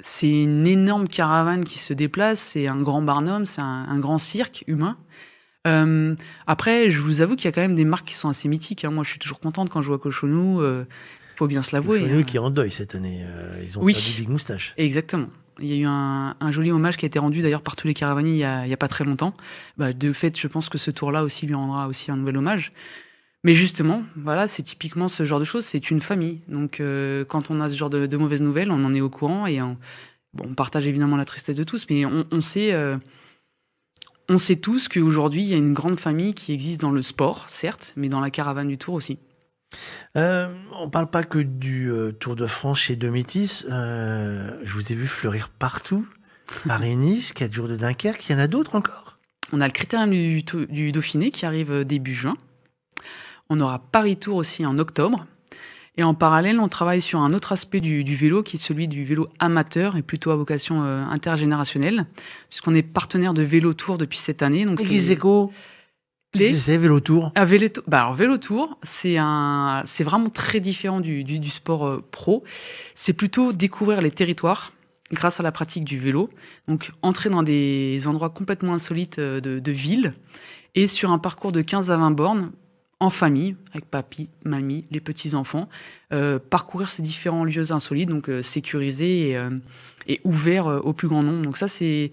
c'est 0.00 0.30
une 0.30 0.66
énorme 0.66 1.08
caravane 1.08 1.64
qui 1.64 1.78
se 1.78 1.94
déplace, 1.94 2.38
c'est 2.38 2.68
un 2.68 2.80
grand 2.82 3.00
barnum, 3.00 3.46
c'est 3.46 3.62
un, 3.62 3.98
grand 3.98 4.18
cirque 4.18 4.62
humain. 4.66 4.98
Euh, 5.66 6.14
après, 6.46 6.90
je 6.90 7.00
vous 7.00 7.22
avoue 7.22 7.36
qu'il 7.36 7.46
y 7.46 7.48
a 7.48 7.52
quand 7.52 7.62
même 7.62 7.74
des 7.74 7.86
marques 7.86 8.08
qui 8.08 8.14
sont 8.14 8.28
assez 8.28 8.46
mythiques. 8.46 8.84
Hein. 8.84 8.90
Moi, 8.90 9.02
je 9.02 9.08
suis 9.08 9.18
toujours 9.18 9.40
contente 9.40 9.70
quand 9.70 9.80
je 9.80 9.88
vois 9.88 9.98
Cochonou. 9.98 10.60
Euh, 10.60 10.84
faut 11.36 11.46
bien 11.46 11.62
se 11.62 11.74
l'avouer. 11.74 12.00
Cochonou 12.00 12.20
hein. 12.20 12.22
qui 12.24 12.36
est 12.36 12.40
en 12.40 12.50
deuil 12.50 12.70
cette 12.70 12.94
année. 12.94 13.24
ils 13.66 13.78
ont 13.78 13.82
oui. 13.82 13.94
perdu 13.94 14.12
Big 14.18 14.28
Moustache. 14.28 14.74
Exactement. 14.76 15.28
Il 15.60 15.66
y 15.66 15.72
a 15.72 15.76
eu 15.76 15.86
un, 15.86 16.50
joli 16.50 16.72
hommage 16.72 16.96
qui 16.96 17.04
a 17.04 17.08
été 17.08 17.18
rendu 17.18 17.42
d'ailleurs 17.42 17.62
par 17.62 17.76
tous 17.76 17.86
les 17.86 17.94
caravaniers 17.94 18.32
il 18.32 18.38
y 18.38 18.44
a, 18.44 18.76
pas 18.76 18.88
très 18.88 19.04
longtemps. 19.04 19.34
Bah, 19.76 19.92
de 19.92 20.12
fait, 20.12 20.38
je 20.38 20.46
pense 20.46 20.68
que 20.68 20.78
ce 20.78 20.90
tour-là 20.90 21.22
aussi 21.22 21.46
lui 21.46 21.54
rendra 21.54 21.86
aussi 21.88 22.10
un 22.10 22.16
nouvel 22.16 22.36
hommage. 22.36 22.72
Mais 23.44 23.54
justement, 23.54 24.02
voilà, 24.16 24.48
c'est 24.48 24.62
typiquement 24.62 25.08
ce 25.08 25.24
genre 25.26 25.38
de 25.38 25.44
choses. 25.44 25.64
C'est 25.64 25.90
une 25.90 26.00
famille. 26.00 26.40
Donc, 26.48 26.80
euh, 26.80 27.24
quand 27.24 27.50
on 27.50 27.60
a 27.60 27.68
ce 27.68 27.76
genre 27.76 27.90
de, 27.90 28.16
mauvaises 28.16 28.42
nouvelles, 28.42 28.70
on 28.70 28.84
en 28.84 28.94
est 28.94 29.02
au 29.02 29.10
courant 29.10 29.46
et 29.46 29.60
on, 29.60 29.76
partage 30.56 30.86
évidemment 30.86 31.16
la 31.16 31.24
tristesse 31.24 31.54
de 31.54 31.62
tous, 31.62 31.86
mais 31.90 32.04
on, 32.06 32.26
on 32.32 32.40
sait, 32.40 32.72
euh, 32.72 32.96
on 34.28 34.38
sait 34.38 34.56
tous 34.56 34.88
qu'aujourd'hui, 34.88 35.42
il 35.42 35.48
y 35.48 35.54
a 35.54 35.58
une 35.58 35.74
grande 35.74 36.00
famille 36.00 36.34
qui 36.34 36.52
existe 36.52 36.80
dans 36.80 36.90
le 36.90 37.02
sport, 37.02 37.44
certes, 37.48 37.92
mais 37.96 38.08
dans 38.08 38.20
la 38.20 38.30
caravane 38.30 38.66
du 38.66 38.78
Tour 38.78 38.94
aussi. 38.94 39.18
Euh, 40.16 40.54
on 40.72 40.90
parle 40.90 41.08
pas 41.08 41.22
que 41.22 41.38
du 41.38 41.90
euh, 41.90 42.12
Tour 42.12 42.36
de 42.36 42.46
France 42.46 42.80
chez 42.80 42.96
Domitis. 42.96 43.64
Euh, 43.70 44.58
je 44.64 44.72
vous 44.74 44.92
ai 44.92 44.94
vu 44.94 45.06
fleurir 45.06 45.48
partout. 45.48 46.06
Paris-Nice, 46.66 47.32
4 47.32 47.52
jours 47.52 47.68
de 47.68 47.76
Dunkerque. 47.76 48.28
Il 48.28 48.32
y 48.32 48.34
en 48.34 48.38
a 48.38 48.46
d'autres 48.46 48.76
encore 48.76 49.18
On 49.52 49.60
a 49.60 49.66
le 49.66 49.72
critérium 49.72 50.10
du, 50.10 50.42
du, 50.42 50.92
Dauphiné 50.92 51.30
qui 51.30 51.46
arrive 51.46 51.72
euh, 51.72 51.84
début 51.84 52.14
juin. 52.14 52.36
On 53.50 53.60
aura 53.60 53.78
Paris-Tour 53.78 54.36
aussi 54.36 54.64
en 54.64 54.78
octobre. 54.78 55.26
Et 55.96 56.02
en 56.02 56.14
parallèle, 56.14 56.58
on 56.58 56.68
travaille 56.68 57.00
sur 57.00 57.20
un 57.20 57.32
autre 57.32 57.52
aspect 57.52 57.80
du, 57.80 58.02
du 58.02 58.16
vélo 58.16 58.42
qui 58.42 58.56
est 58.56 58.58
celui 58.58 58.88
du 58.88 59.04
vélo 59.04 59.28
amateur 59.38 59.96
et 59.96 60.02
plutôt 60.02 60.32
à 60.32 60.36
vocation 60.36 60.82
euh, 60.82 61.04
intergénérationnelle, 61.04 62.06
puisqu'on 62.48 62.74
est 62.74 62.82
partenaire 62.82 63.32
de 63.32 63.42
Vélo 63.42 63.74
Tour 63.74 63.96
depuis 63.96 64.18
cette 64.18 64.42
année. 64.42 64.64
Donc 64.64 64.80
c'est 66.34 66.38
les... 66.38 66.56
C'est 66.56 66.76
vélo 66.76 67.00
tour. 67.00 67.32
Un 67.34 67.44
vélo, 67.44 67.68
bah 67.86 68.00
alors 68.00 68.14
vélo 68.14 68.38
tour, 68.38 68.78
c'est 68.82 69.16
un, 69.18 69.82
c'est 69.86 70.04
vraiment 70.04 70.30
très 70.30 70.60
différent 70.60 71.00
du, 71.00 71.24
du, 71.24 71.38
du 71.38 71.50
sport 71.50 71.86
euh, 71.86 72.04
pro. 72.10 72.44
C'est 72.94 73.12
plutôt 73.12 73.52
découvrir 73.52 74.00
les 74.00 74.10
territoires 74.10 74.72
grâce 75.12 75.40
à 75.40 75.42
la 75.42 75.52
pratique 75.52 75.84
du 75.84 75.98
vélo. 75.98 76.30
Donc 76.68 76.92
entrer 77.02 77.30
dans 77.30 77.42
des 77.42 78.06
endroits 78.06 78.30
complètement 78.30 78.74
insolites 78.74 79.18
euh, 79.18 79.40
de, 79.40 79.58
de 79.58 79.72
ville 79.72 80.14
et 80.74 80.86
sur 80.86 81.10
un 81.10 81.18
parcours 81.18 81.52
de 81.52 81.62
15 81.62 81.90
à 81.90 81.96
20 81.96 82.10
bornes 82.10 82.52
en 83.00 83.10
famille, 83.10 83.56
avec 83.72 83.84
papy, 83.86 84.30
mamie, 84.44 84.86
les 84.90 85.00
petits-enfants, 85.00 85.68
euh, 86.12 86.38
parcourir 86.38 86.90
ces 86.90 87.02
différents 87.02 87.44
lieux 87.44 87.72
insolites, 87.72 88.08
donc 88.08 88.28
euh, 88.28 88.42
sécurisés 88.42 89.30
et, 89.30 89.36
euh, 89.36 89.50
et 90.06 90.20
ouverts 90.24 90.66
au 90.66 90.92
plus 90.92 91.08
grand 91.08 91.22
nombre. 91.22 91.42
Donc 91.42 91.56
ça, 91.56 91.68
c'est 91.68 92.12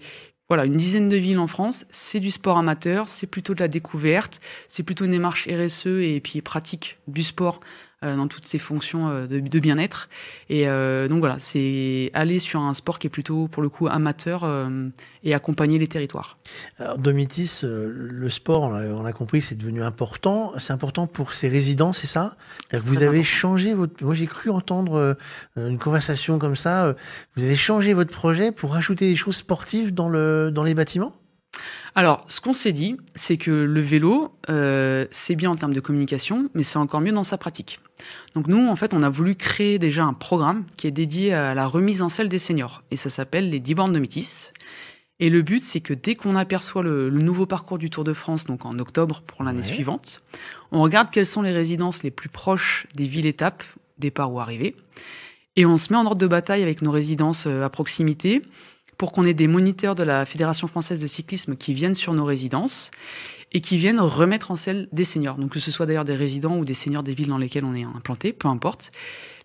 voilà, 0.52 0.66
une 0.66 0.76
dizaine 0.76 1.08
de 1.08 1.16
villes 1.16 1.38
en 1.38 1.46
France, 1.46 1.86
c'est 1.88 2.20
du 2.20 2.30
sport 2.30 2.58
amateur, 2.58 3.08
c'est 3.08 3.26
plutôt 3.26 3.54
de 3.54 3.60
la 3.60 3.68
découverte, 3.68 4.38
c'est 4.68 4.82
plutôt 4.82 5.06
une 5.06 5.12
démarche 5.12 5.48
RSE 5.48 5.86
et 5.86 6.20
puis 6.22 6.42
pratique 6.42 6.98
du 7.08 7.22
sport 7.22 7.60
dans 8.02 8.28
toutes 8.28 8.46
ses 8.46 8.58
fonctions 8.58 9.08
euh, 9.08 9.26
de, 9.26 9.40
de 9.40 9.58
bien-être. 9.58 10.08
Et 10.48 10.68
euh, 10.68 11.08
donc 11.08 11.20
voilà, 11.20 11.36
c'est 11.38 12.10
aller 12.14 12.38
sur 12.38 12.60
un 12.60 12.74
sport 12.74 12.98
qui 12.98 13.06
est 13.06 13.10
plutôt 13.10 13.48
pour 13.48 13.62
le 13.62 13.68
coup 13.68 13.88
amateur 13.88 14.46
et 15.22 15.34
accompagner 15.34 15.78
les 15.78 15.86
territoires. 15.86 16.38
Alors 16.78 16.98
Domitis, 16.98 17.60
le 17.62 18.28
sport, 18.28 18.62
on 18.62 19.04
a, 19.04 19.12
compris, 19.12 19.40
c'est 19.40 19.54
devenu 19.54 19.82
important. 19.82 20.52
C'est 20.58 20.72
important 20.72 21.06
pour 21.06 21.32
ses 21.32 21.48
résidents, 21.48 21.92
c'est 21.92 22.06
ça? 22.06 22.36
Vous 22.72 22.96
avez 22.96 23.06
important. 23.06 23.22
changé 23.24 23.74
votre. 23.74 24.04
Moi, 24.04 24.14
j'ai 24.14 24.26
cru 24.26 24.50
entendre 24.50 25.16
une 25.56 25.78
conversation 25.78 26.38
comme 26.38 26.56
ça. 26.56 26.94
Vous 27.36 27.44
avez 27.44 27.56
changé 27.56 27.94
votre 27.94 28.10
projet 28.12 28.52
pour 28.52 28.72
rajouter 28.72 29.08
des 29.08 29.16
choses 29.16 29.36
sportives 29.36 29.94
dans 29.94 30.08
le 30.08 30.50
dans 30.52 30.64
les 30.64 30.74
bâtiments? 30.74 31.14
Alors, 31.94 32.24
ce 32.28 32.40
qu'on 32.40 32.54
s'est 32.54 32.72
dit, 32.72 32.96
c'est 33.14 33.36
que 33.36 33.50
le 33.50 33.80
vélo, 33.80 34.34
euh, 34.48 35.06
c'est 35.10 35.36
bien 35.36 35.50
en 35.50 35.56
termes 35.56 35.74
de 35.74 35.80
communication, 35.80 36.48
mais 36.54 36.62
c'est 36.62 36.78
encore 36.78 37.00
mieux 37.02 37.12
dans 37.12 37.24
sa 37.24 37.36
pratique. 37.36 37.80
Donc 38.34 38.46
nous, 38.46 38.66
en 38.66 38.76
fait, 38.76 38.94
on 38.94 39.02
a 39.02 39.10
voulu 39.10 39.34
créer 39.34 39.78
déjà 39.78 40.04
un 40.04 40.14
programme 40.14 40.64
qui 40.76 40.86
est 40.86 40.92
dédié 40.92 41.34
à 41.34 41.54
la 41.54 41.66
remise 41.66 42.00
en 42.00 42.08
selle 42.08 42.28
des 42.28 42.38
seniors, 42.38 42.82
et 42.90 42.96
ça 42.96 43.10
s'appelle 43.10 43.50
les 43.50 43.60
10 43.60 43.74
bornes 43.74 43.92
de 43.92 43.98
Métis. 43.98 44.52
Et 45.20 45.28
le 45.28 45.42
but, 45.42 45.62
c'est 45.62 45.80
que 45.80 45.94
dès 45.94 46.14
qu'on 46.14 46.34
aperçoit 46.34 46.82
le, 46.82 47.08
le, 47.08 47.22
nouveau 47.22 47.46
parcours 47.46 47.78
du 47.78 47.90
Tour 47.90 48.02
de 48.02 48.14
France, 48.14 48.46
donc 48.46 48.64
en 48.64 48.78
octobre 48.78 49.22
pour 49.26 49.44
l'année 49.44 49.60
ouais. 49.60 49.64
suivante, 49.64 50.22
on 50.72 50.80
regarde 50.80 51.10
quelles 51.10 51.26
sont 51.26 51.42
les 51.42 51.52
résidences 51.52 52.02
les 52.02 52.10
plus 52.10 52.30
proches 52.30 52.86
des 52.94 53.06
villes-étapes, 53.06 53.62
départ 53.98 54.32
ou 54.32 54.40
arrivée, 54.40 54.74
et 55.54 55.66
on 55.66 55.76
se 55.76 55.92
met 55.92 55.98
en 55.98 56.06
ordre 56.06 56.20
de 56.20 56.26
bataille 56.26 56.62
avec 56.62 56.80
nos 56.82 56.90
résidences 56.90 57.44
euh, 57.46 57.62
à 57.62 57.68
proximité 57.68 58.42
pour 59.02 59.10
qu'on 59.10 59.26
ait 59.26 59.34
des 59.34 59.48
moniteurs 59.48 59.96
de 59.96 60.04
la 60.04 60.24
Fédération 60.24 60.68
française 60.68 61.00
de 61.00 61.08
cyclisme 61.08 61.56
qui 61.56 61.74
viennent 61.74 61.96
sur 61.96 62.14
nos 62.14 62.24
résidences 62.24 62.92
et 63.50 63.60
qui 63.60 63.76
viennent 63.76 63.98
remettre 63.98 64.52
en 64.52 64.56
selle 64.56 64.86
des 64.92 65.04
seniors. 65.04 65.34
Donc 65.38 65.50
que 65.50 65.58
ce 65.58 65.72
soit 65.72 65.86
d'ailleurs 65.86 66.04
des 66.04 66.14
résidents 66.14 66.56
ou 66.56 66.64
des 66.64 66.74
seniors 66.74 67.02
des 67.02 67.12
villes 67.12 67.26
dans 67.26 67.36
lesquelles 67.36 67.64
on 67.64 67.74
est 67.74 67.82
implanté, 67.82 68.32
peu 68.32 68.46
importe. 68.46 68.92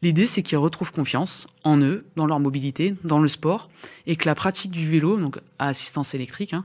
L'idée, 0.04 0.28
c'est 0.28 0.43
qu'ils 0.43 0.60
retrouvent 0.60 0.91
confiance 0.91 1.48
en 1.63 1.80
eux, 1.80 2.06
dans 2.15 2.28
leur 2.28 2.39
mobilité, 2.39 2.93
dans 3.04 3.17
le 3.20 3.28
sport, 3.28 3.67
et 4.06 4.15
que 4.15 4.28
la 4.28 4.36
pratique 4.36 4.70
du 4.70 4.88
vélo, 4.88 5.17
donc 5.17 5.39
à 5.58 5.70
assistance 5.70 6.13
électrique, 6.13 6.54
hein, 6.54 6.63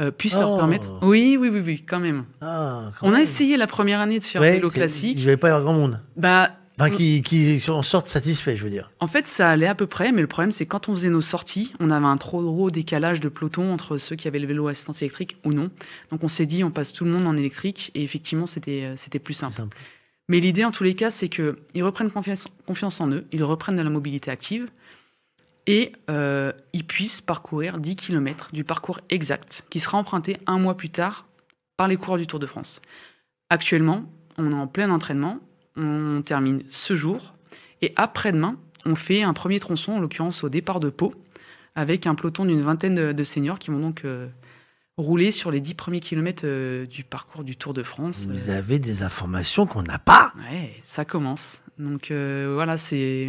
euh, 0.00 0.10
puisse 0.10 0.34
oh. 0.38 0.40
leur 0.40 0.56
permettre. 0.56 0.98
Oui, 1.02 1.36
oui, 1.38 1.50
oui, 1.52 1.60
oui, 1.62 1.84
quand 1.86 2.00
même. 2.00 2.24
Ah, 2.40 2.84
quand 2.98 3.06
on 3.06 3.10
même. 3.10 3.20
a 3.20 3.22
essayé 3.22 3.58
la 3.58 3.66
première 3.66 4.00
année 4.00 4.18
de 4.18 4.24
faire 4.24 4.40
ouais, 4.40 4.52
vélo 4.52 4.70
classique. 4.70 5.18
Il 5.18 5.24
n'y 5.24 5.28
avait 5.28 5.36
pas 5.36 5.60
grand 5.60 5.74
monde. 5.74 6.00
Bah, 6.16 6.52
Enfin, 6.80 6.96
qui, 6.96 7.22
qui 7.22 7.62
en 7.68 7.82
sortent 7.82 8.06
satisfaits, 8.06 8.56
je 8.56 8.64
veux 8.64 8.70
dire. 8.70 8.90
En 9.00 9.06
fait, 9.06 9.26
ça 9.26 9.50
allait 9.50 9.66
à 9.66 9.74
peu 9.74 9.86
près, 9.86 10.12
mais 10.12 10.22
le 10.22 10.26
problème, 10.26 10.50
c'est 10.50 10.66
quand 10.66 10.88
on 10.88 10.94
faisait 10.94 11.10
nos 11.10 11.20
sorties, 11.20 11.72
on 11.78 11.90
avait 11.90 12.06
un 12.06 12.16
trop 12.16 12.42
gros 12.42 12.70
décalage 12.70 13.20
de 13.20 13.28
peloton 13.28 13.72
entre 13.72 13.98
ceux 13.98 14.16
qui 14.16 14.28
avaient 14.28 14.38
le 14.38 14.46
vélo 14.46 14.68
à 14.68 14.70
assistance 14.70 15.02
électrique 15.02 15.36
ou 15.44 15.52
non. 15.52 15.70
Donc 16.10 16.24
on 16.24 16.28
s'est 16.28 16.46
dit, 16.46 16.64
on 16.64 16.70
passe 16.70 16.92
tout 16.92 17.04
le 17.04 17.10
monde 17.10 17.26
en 17.26 17.36
électrique, 17.36 17.90
et 17.94 18.02
effectivement, 18.02 18.46
c'était 18.46 18.94
c'était 18.96 19.18
plus 19.18 19.34
simple. 19.34 19.56
simple. 19.56 19.76
Mais 20.28 20.40
l'idée, 20.40 20.64
en 20.64 20.70
tous 20.70 20.84
les 20.84 20.94
cas, 20.94 21.10
c'est 21.10 21.28
que 21.28 21.58
ils 21.74 21.82
reprennent 21.82 22.10
confiance, 22.10 22.46
confiance 22.66 23.00
en 23.00 23.10
eux, 23.10 23.26
ils 23.32 23.44
reprennent 23.44 23.76
de 23.76 23.82
la 23.82 23.90
mobilité 23.90 24.30
active, 24.30 24.70
et 25.66 25.92
euh, 26.08 26.52
ils 26.72 26.86
puissent 26.86 27.20
parcourir 27.20 27.78
10 27.78 27.96
km 27.96 28.50
du 28.52 28.64
parcours 28.64 29.00
exact, 29.10 29.64
qui 29.70 29.80
sera 29.80 29.98
emprunté 29.98 30.38
un 30.46 30.58
mois 30.58 30.76
plus 30.76 30.90
tard 30.90 31.26
par 31.76 31.88
les 31.88 31.96
coureurs 31.96 32.18
du 32.18 32.26
Tour 32.26 32.38
de 32.38 32.46
France. 32.46 32.80
Actuellement, 33.50 34.04
on 34.38 34.50
est 34.50 34.54
en 34.54 34.66
plein 34.66 34.90
entraînement, 34.90 35.40
on 35.76 36.22
termine 36.22 36.62
ce 36.70 36.94
jour. 36.94 37.34
Et 37.82 37.92
après-demain, 37.96 38.56
on 38.84 38.94
fait 38.94 39.22
un 39.22 39.32
premier 39.32 39.60
tronçon, 39.60 39.92
en 39.92 40.00
l'occurrence 40.00 40.44
au 40.44 40.48
départ 40.48 40.80
de 40.80 40.90
Pau, 40.90 41.14
avec 41.74 42.06
un 42.06 42.14
peloton 42.14 42.44
d'une 42.44 42.62
vingtaine 42.62 43.12
de, 43.12 43.24
seniors 43.24 43.58
qui 43.58 43.70
vont 43.70 43.78
donc 43.78 44.04
euh, 44.04 44.28
rouler 44.96 45.30
sur 45.30 45.50
les 45.50 45.60
dix 45.60 45.74
premiers 45.74 46.00
kilomètres 46.00 46.42
euh, 46.44 46.86
du 46.86 47.04
parcours 47.04 47.44
du 47.44 47.56
Tour 47.56 47.74
de 47.74 47.82
France. 47.82 48.26
Vous 48.28 48.50
avez 48.50 48.78
des 48.78 49.02
informations 49.02 49.66
qu'on 49.66 49.82
n'a 49.82 49.98
pas 49.98 50.32
Ouais, 50.50 50.74
ça 50.82 51.04
commence. 51.04 51.59
Donc 51.80 52.10
euh, 52.10 52.50
voilà, 52.54 52.76
c'est. 52.76 53.28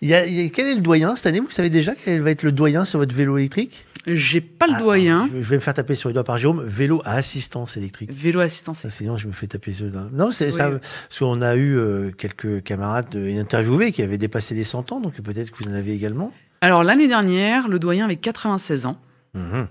Il 0.00 0.08
y, 0.08 0.14
a, 0.14 0.24
il 0.24 0.40
y 0.40 0.46
a, 0.46 0.48
quel 0.50 0.68
est 0.68 0.74
le 0.74 0.80
doyen 0.80 1.16
cette 1.16 1.26
année? 1.26 1.40
Vous 1.40 1.50
savez 1.50 1.68
déjà 1.68 1.94
quel 1.94 2.20
va 2.22 2.30
être 2.30 2.44
le 2.44 2.52
doyen 2.52 2.84
sur 2.84 3.00
votre 3.00 3.14
vélo 3.14 3.38
électrique? 3.38 3.84
J'ai 4.06 4.40
pas 4.40 4.68
le 4.68 4.74
ah, 4.76 4.80
doyen. 4.80 5.28
Je 5.32 5.38
vais 5.38 5.56
me 5.56 5.60
faire 5.60 5.74
taper 5.74 5.96
sur 5.96 6.08
les 6.08 6.12
doigts 6.12 6.24
par 6.24 6.38
Jérôme. 6.38 6.62
Vélo 6.64 7.02
à 7.04 7.14
assistance 7.14 7.76
électrique. 7.76 8.10
Vélo 8.12 8.40
à 8.40 8.44
assistance 8.44 8.84
électrique. 8.84 8.98
Sinon, 9.04 9.16
je 9.16 9.26
me 9.26 9.32
fais 9.32 9.48
taper 9.48 9.72
sur 9.72 9.86
les 9.86 9.90
doigts. 9.90 10.08
Non, 10.12 10.30
c'est 10.30 10.46
oui. 10.46 10.52
ça. 10.52 10.70
Parce 10.70 11.18
qu'on 11.18 11.42
a 11.42 11.56
eu 11.56 11.76
euh, 11.76 12.12
quelques 12.16 12.62
camarades 12.62 13.14
interviewés 13.16 13.90
qui 13.90 14.02
avaient 14.02 14.16
dépassé 14.16 14.54
les 14.54 14.64
100 14.64 14.92
ans, 14.92 15.00
donc 15.00 15.20
peut-être 15.20 15.50
que 15.50 15.64
vous 15.64 15.70
en 15.70 15.74
avez 15.74 15.92
également. 15.92 16.32
Alors, 16.60 16.84
l'année 16.84 17.08
dernière, 17.08 17.68
le 17.68 17.78
doyen 17.78 18.04
avait 18.04 18.16
96 18.16 18.86
ans. 18.86 18.98
Mmh. 19.34 19.64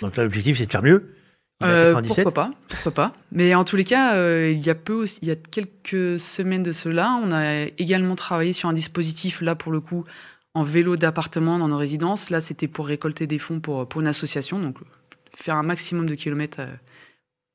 Donc 0.00 0.16
là, 0.16 0.24
l'objectif, 0.24 0.58
c'est 0.58 0.66
de 0.66 0.72
faire 0.72 0.82
mieux. 0.82 1.14
Euh, 1.64 2.00
pourquoi 2.02 2.32
pas 2.32 2.50
Pourquoi 2.68 2.92
pas 2.92 3.12
Mais 3.32 3.54
en 3.54 3.64
tous 3.64 3.76
les 3.76 3.84
cas, 3.84 4.14
euh, 4.14 4.52
il 4.54 4.64
y 4.64 4.70
a 4.70 4.74
peu, 4.74 4.92
aussi, 4.92 5.18
il 5.22 5.28
y 5.28 5.30
a 5.30 5.36
quelques 5.36 6.20
semaines 6.20 6.62
de 6.62 6.72
cela, 6.72 7.18
on 7.22 7.32
a 7.32 7.64
également 7.78 8.14
travaillé 8.16 8.52
sur 8.52 8.68
un 8.68 8.72
dispositif 8.72 9.40
là 9.40 9.54
pour 9.54 9.72
le 9.72 9.80
coup 9.80 10.04
en 10.54 10.62
vélo 10.62 10.96
d'appartement 10.96 11.58
dans 11.58 11.68
nos 11.68 11.76
résidences. 11.76 12.30
Là, 12.30 12.40
c'était 12.40 12.68
pour 12.68 12.86
récolter 12.86 13.26
des 13.26 13.38
fonds 13.38 13.60
pour, 13.60 13.88
pour 13.88 14.00
une 14.00 14.06
association, 14.06 14.60
donc 14.60 14.78
faire 15.34 15.56
un 15.56 15.62
maximum 15.62 16.08
de 16.08 16.14
kilomètres 16.14 16.60
euh, 16.60 16.72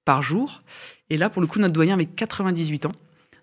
par 0.06 0.22
jour. 0.22 0.60
Et 1.10 1.17
là, 1.17 1.30
pour 1.30 1.41
le 1.41 1.48
coup, 1.48 1.60
notre 1.60 1.74
doyen 1.74 1.93
avait 1.93 2.06
98 2.06 2.88
ans. 2.88 2.91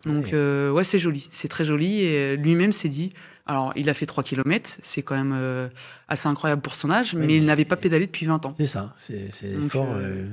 Donc, 0.04 0.32
euh, 0.32 0.70
ouais, 0.70 0.84
c'est 0.84 1.00
joli, 1.00 1.28
c'est 1.32 1.48
très 1.48 1.64
joli. 1.64 2.00
Et 2.00 2.36
lui-même 2.36 2.72
s'est 2.72 2.88
dit, 2.88 3.12
alors, 3.46 3.72
il 3.76 3.88
a 3.88 3.94
fait 3.94 4.06
3 4.06 4.24
km, 4.24 4.76
c'est 4.82 5.02
quand 5.02 5.16
même 5.16 5.34
euh, 5.36 5.68
assez 6.08 6.28
incroyable 6.28 6.62
pour 6.62 6.74
son 6.74 6.90
âge, 6.90 7.14
mais 7.14 7.36
il 7.36 7.44
n'avait 7.44 7.64
pas 7.64 7.76
pédalé 7.76 8.06
depuis 8.06 8.26
20 8.26 8.44
ans. 8.46 8.54
C'est 8.58 8.66
ça, 8.66 8.94
c'est 9.06 9.30
fort. 9.68 9.88
Euh, 9.92 10.26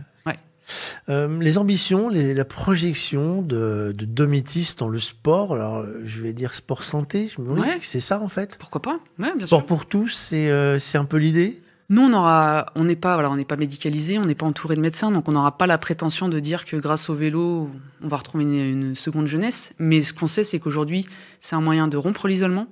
ouais. 1.08 1.28
les 1.40 1.58
ambitions, 1.58 2.10
la 2.10 2.46
projection 2.46 3.42
de, 3.42 3.94
de 3.98 4.06
Domitis 4.06 4.76
dans 4.78 4.88
le 4.88 5.00
sport, 5.00 5.54
alors 5.54 5.86
je 6.06 6.22
vais 6.22 6.34
dire 6.34 6.54
sport 6.54 6.84
santé, 6.84 7.30
je 7.36 7.42
me 7.42 7.54
c'est 7.82 8.00
ça 8.00 8.20
en 8.20 8.28
fait 8.28 8.58
Pourquoi 8.58 8.82
pas? 8.82 9.00
Ouais, 9.20 9.34
bien 9.36 9.48
Sport 9.48 9.66
pour 9.66 9.86
tous, 9.86 10.10
c'est 10.30 10.98
un 10.98 11.06
peu 11.06 11.18
l'idée? 11.18 11.62
Nous, 11.90 12.02
on 12.02 12.14
aura, 12.14 12.68
on 12.76 12.86
n'est 12.86 12.96
pas, 12.96 13.14
voilà, 13.14 13.30
on 13.30 13.36
n'est 13.36 13.46
pas 13.46 13.58
médicalisé, 13.58 14.18
on 14.18 14.26
n'est 14.26 14.36
pas 14.36 14.46
entouré 14.46 14.76
de 14.76 14.82
médecins, 14.82 15.12
donc 15.12 15.28
on 15.28 15.34
n'aura 15.34 15.58
pas 15.58 15.68
la 15.68 15.78
prétention 15.78 16.30
de 16.30 16.40
dire 16.40 16.66
que 16.66 16.78
grâce 16.78 17.10
au 17.10 17.14
vélo, 17.14 17.70
on 18.02 18.08
va 18.08 18.18
retrouver 18.18 18.46
une, 18.46 18.96
seconde 18.96 19.28
jeunesse. 19.28 19.74
Mais 19.80 20.02
ce 20.02 20.14
qu'on 20.14 20.28
sait, 20.28 20.44
c'est 20.44 20.60
qu'aujourd'hui, 20.60 21.06
c'est 21.40 21.56
un 21.56 21.62
moyen 21.62 21.88
de 21.88 21.98
rompre 21.98 22.28
l'isolement, 22.28 22.68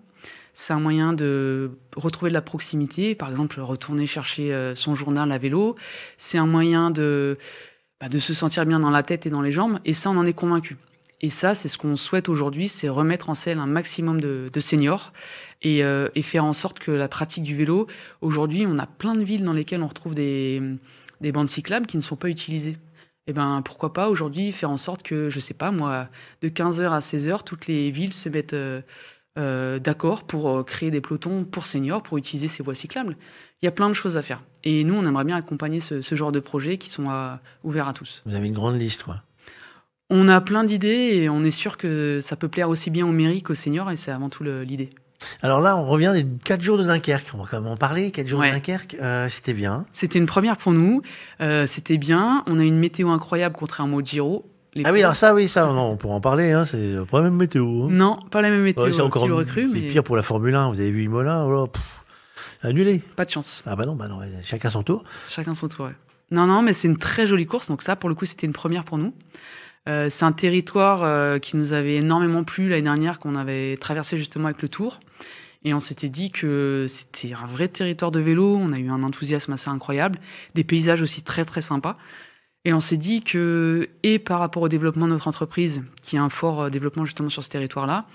c'est 0.53 0.73
un 0.73 0.79
moyen 0.79 1.13
de 1.13 1.71
retrouver 1.95 2.29
de 2.29 2.33
la 2.33 2.41
proximité, 2.41 3.13
par 3.13 3.29
exemple 3.29 3.59
retourner 3.61 4.07
chercher 4.07 4.53
euh, 4.53 4.75
son 4.75 4.95
journal 4.95 5.31
à 5.31 5.37
vélo. 5.37 5.75
C'est 6.17 6.37
un 6.37 6.47
moyen 6.47 6.89
de 6.89 7.37
bah, 8.01 8.09
de 8.09 8.19
se 8.19 8.33
sentir 8.33 8.65
bien 8.65 8.79
dans 8.79 8.89
la 8.89 9.03
tête 9.03 9.25
et 9.25 9.29
dans 9.29 9.41
les 9.41 9.51
jambes. 9.51 9.79
Et 9.85 9.93
ça, 9.93 10.09
on 10.09 10.17
en 10.17 10.25
est 10.25 10.33
convaincu. 10.33 10.77
Et 11.21 11.29
ça, 11.29 11.53
c'est 11.53 11.67
ce 11.67 11.77
qu'on 11.77 11.97
souhaite 11.97 12.29
aujourd'hui, 12.29 12.67
c'est 12.67 12.89
remettre 12.89 13.29
en 13.29 13.35
selle 13.35 13.59
un 13.59 13.67
maximum 13.67 14.19
de, 14.19 14.59
seniors 14.59 15.13
et, 15.61 15.83
euh, 15.83 16.09
et, 16.15 16.23
faire 16.23 16.43
en 16.43 16.53
sorte 16.53 16.79
que 16.79 16.89
la 16.89 17.07
pratique 17.07 17.43
du 17.43 17.55
vélo, 17.55 17.85
aujourd'hui, 18.21 18.65
on 18.67 18.79
a 18.79 18.87
plein 18.87 19.13
de 19.13 19.23
villes 19.23 19.43
dans 19.43 19.53
lesquelles 19.53 19.83
on 19.83 19.87
retrouve 19.87 20.15
des, 20.15 20.59
des 21.21 21.31
bandes 21.31 21.49
cyclables 21.49 21.85
qui 21.85 21.97
ne 21.97 22.01
sont 22.01 22.15
pas 22.15 22.29
utilisées. 22.29 22.77
Et 23.27 23.31
eh 23.31 23.33
ben 23.33 23.61
pourquoi 23.63 23.93
pas 23.93 24.09
aujourd'hui 24.09 24.51
faire 24.51 24.71
en 24.71 24.77
sorte 24.77 25.03
que, 25.03 25.29
je 25.29 25.39
sais 25.39 25.53
pas 25.53 25.69
moi, 25.69 26.09
de 26.41 26.49
15h 26.49 26.89
à 26.89 26.99
16h, 26.99 27.43
toutes 27.43 27.67
les 27.67 27.91
villes 27.91 28.13
se 28.13 28.29
mettent 28.29 28.53
euh, 28.53 28.81
euh 29.37 29.79
d'accord 29.79 30.23
pour 30.23 30.49
euh, 30.49 30.63
créer 30.63 30.91
des 30.91 31.01
pelotons 31.01 31.45
pour 31.45 31.65
seniors, 31.65 32.03
pour 32.03 32.17
utiliser 32.17 32.47
ces 32.47 32.63
voies 32.63 32.75
cyclables. 32.75 33.17
Il 33.61 33.65
y 33.65 33.67
a 33.67 33.71
plein 33.71 33.89
de 33.89 33.93
choses 33.93 34.17
à 34.17 34.21
faire. 34.21 34.41
Et 34.63 34.83
nous, 34.83 34.95
on 34.95 35.05
aimerait 35.05 35.23
bien 35.23 35.37
accompagner 35.37 35.79
ce, 35.79 36.01
ce 36.01 36.15
genre 36.15 36.31
de 36.31 36.39
projets 36.39 36.77
qui 36.77 36.89
sont 36.89 37.09
ouverts 37.63 37.87
à 37.87 37.93
tous. 37.93 38.21
Vous 38.25 38.35
avez 38.35 38.47
une 38.47 38.53
grande 38.53 38.79
liste, 38.79 39.03
quoi. 39.03 39.21
On 40.13 40.27
a 40.27 40.41
plein 40.41 40.65
d'idées 40.65 41.11
et 41.13 41.29
on 41.29 41.41
est 41.43 41.51
sûr 41.51 41.77
que 41.77 42.19
ça 42.21 42.35
peut 42.35 42.49
plaire 42.49 42.67
aussi 42.67 42.89
bien 42.89 43.07
aux 43.07 43.13
mairies 43.13 43.43
qu'aux 43.43 43.53
seniors 43.53 43.89
et 43.91 43.95
c'est 43.95 44.11
avant 44.11 44.29
tout 44.29 44.43
l'idée. 44.43 44.89
Alors 45.41 45.61
là, 45.61 45.77
on 45.77 45.85
revient 45.85 46.11
des 46.13 46.25
quatre 46.43 46.61
jours 46.61 46.77
de 46.77 46.83
Dunkerque. 46.83 47.31
On 47.33 47.37
va 47.37 47.45
quand 47.49 47.61
même 47.61 47.71
en 47.71 47.77
parler. 47.77 48.11
Quatre 48.11 48.27
jours 48.27 48.41
de 48.41 48.49
Dunkerque, 48.49 48.97
euh, 49.01 49.29
c'était 49.29 49.53
bien. 49.53 49.85
C'était 49.93 50.19
une 50.19 50.25
première 50.25 50.57
pour 50.57 50.73
nous. 50.73 51.01
Euh, 51.39 51.65
c'était 51.65 51.97
bien. 51.97 52.43
On 52.47 52.59
a 52.59 52.63
une 52.63 52.77
météo 52.77 53.09
incroyable 53.09 53.55
contrairement 53.57 53.97
au 53.97 54.01
Giro. 54.01 54.45
Ah 54.85 54.91
oui, 54.93 54.99
alors 54.99 55.15
ça, 55.15 55.33
oui, 55.33 55.49
ça, 55.49 55.69
on 55.71 55.97
pourra 55.97 56.15
en 56.15 56.21
parler. 56.21 56.51
Hein, 56.51 56.65
c'est 56.65 56.95
pas 57.09 57.17
la 57.17 57.25
même 57.25 57.35
météo. 57.35 57.83
Hein. 57.83 57.87
Non, 57.91 58.17
pas 58.31 58.41
la 58.41 58.49
même 58.49 58.63
météo. 58.63 58.91
c'est 58.93 59.01
encore 59.01 59.23
recru, 59.23 59.69
mais... 59.71 59.81
pire 59.81 60.03
pour 60.03 60.15
la 60.15 60.23
Formule 60.23 60.55
1. 60.55 60.71
Vous 60.71 60.79
avez 60.79 60.91
vu 60.91 61.03
Imola 61.03 61.45
oh 61.45 61.69
Annulé. 62.63 62.99
Pas 63.15 63.25
de 63.25 63.31
chance. 63.31 63.63
Ah 63.65 63.75
bah 63.75 63.85
non, 63.85 63.95
bah 63.95 64.07
non, 64.07 64.19
chacun 64.43 64.69
son 64.69 64.83
tour. 64.83 65.03
Chacun 65.27 65.55
son 65.55 65.67
tour. 65.67 65.87
Ouais. 65.87 65.95
Non, 66.29 66.45
non, 66.45 66.61
mais 66.61 66.73
c'est 66.73 66.87
une 66.87 66.97
très 66.97 67.27
jolie 67.27 67.45
course. 67.45 67.67
Donc 67.67 67.81
ça, 67.81 67.95
pour 67.95 68.07
le 68.07 68.15
coup, 68.15 68.25
c'était 68.25 68.47
une 68.47 68.53
première 68.53 68.85
pour 68.85 68.97
nous. 68.97 69.13
Euh, 69.89 70.09
c'est 70.09 70.25
un 70.25 70.31
territoire 70.31 71.03
euh, 71.03 71.39
qui 71.39 71.57
nous 71.57 71.73
avait 71.73 71.95
énormément 71.95 72.43
plu 72.43 72.69
l'année 72.69 72.83
dernière, 72.83 73.19
qu'on 73.19 73.35
avait 73.35 73.77
traversé 73.77 74.15
justement 74.15 74.45
avec 74.45 74.61
le 74.61 74.69
Tour. 74.69 74.99
Et 75.63 75.73
on 75.73 75.79
s'était 75.79 76.09
dit 76.09 76.31
que 76.31 76.85
c'était 76.87 77.33
un 77.33 77.47
vrai 77.47 77.67
territoire 77.67 78.11
de 78.11 78.19
vélo. 78.19 78.57
On 78.57 78.73
a 78.73 78.79
eu 78.79 78.89
un 78.89 79.03
enthousiasme 79.03 79.53
assez 79.53 79.69
incroyable, 79.69 80.19
des 80.55 80.63
paysages 80.63 81.01
aussi 81.01 81.23
très 81.23 81.45
très 81.45 81.61
sympas. 81.61 81.97
Et 82.63 82.73
on 82.73 82.79
s'est 82.79 82.97
dit 82.97 83.23
que, 83.23 83.89
et 84.03 84.19
par 84.19 84.39
rapport 84.39 84.63
au 84.63 84.69
développement 84.69 85.07
de 85.07 85.13
notre 85.13 85.27
entreprise, 85.27 85.81
qui 86.03 86.17
a 86.17 86.23
un 86.23 86.29
fort 86.29 86.63
euh, 86.63 86.69
développement 86.69 87.05
justement 87.05 87.29
sur 87.29 87.43
ce 87.43 87.49
territoire-là, 87.49 88.05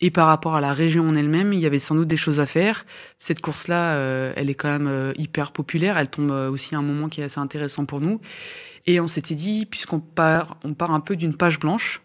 et 0.00 0.10
par 0.10 0.26
rapport 0.26 0.54
à 0.54 0.60
la 0.60 0.72
région 0.72 1.08
en 1.08 1.16
elle-même, 1.16 1.52
il 1.52 1.60
y 1.60 1.66
avait 1.66 1.78
sans 1.78 1.94
doute 1.94 2.08
des 2.08 2.16
choses 2.16 2.40
à 2.40 2.46
faire. 2.46 2.84
Cette 3.18 3.40
course-là, 3.40 3.94
elle 4.36 4.50
est 4.50 4.54
quand 4.54 4.68
même 4.68 5.12
hyper 5.16 5.52
populaire. 5.52 5.96
Elle 5.96 6.10
tombe 6.10 6.32
aussi 6.32 6.74
à 6.74 6.78
un 6.78 6.82
moment 6.82 7.08
qui 7.08 7.20
est 7.20 7.24
assez 7.24 7.38
intéressant 7.38 7.86
pour 7.86 8.00
nous. 8.00 8.20
Et 8.86 9.00
on 9.00 9.06
s'était 9.06 9.36
dit, 9.36 9.66
puisqu'on 9.66 10.00
part, 10.00 10.58
on 10.64 10.74
part 10.74 10.90
un 10.90 11.00
peu 11.00 11.16
d'une 11.16 11.36
page 11.36 11.58
blanche, 11.58 12.02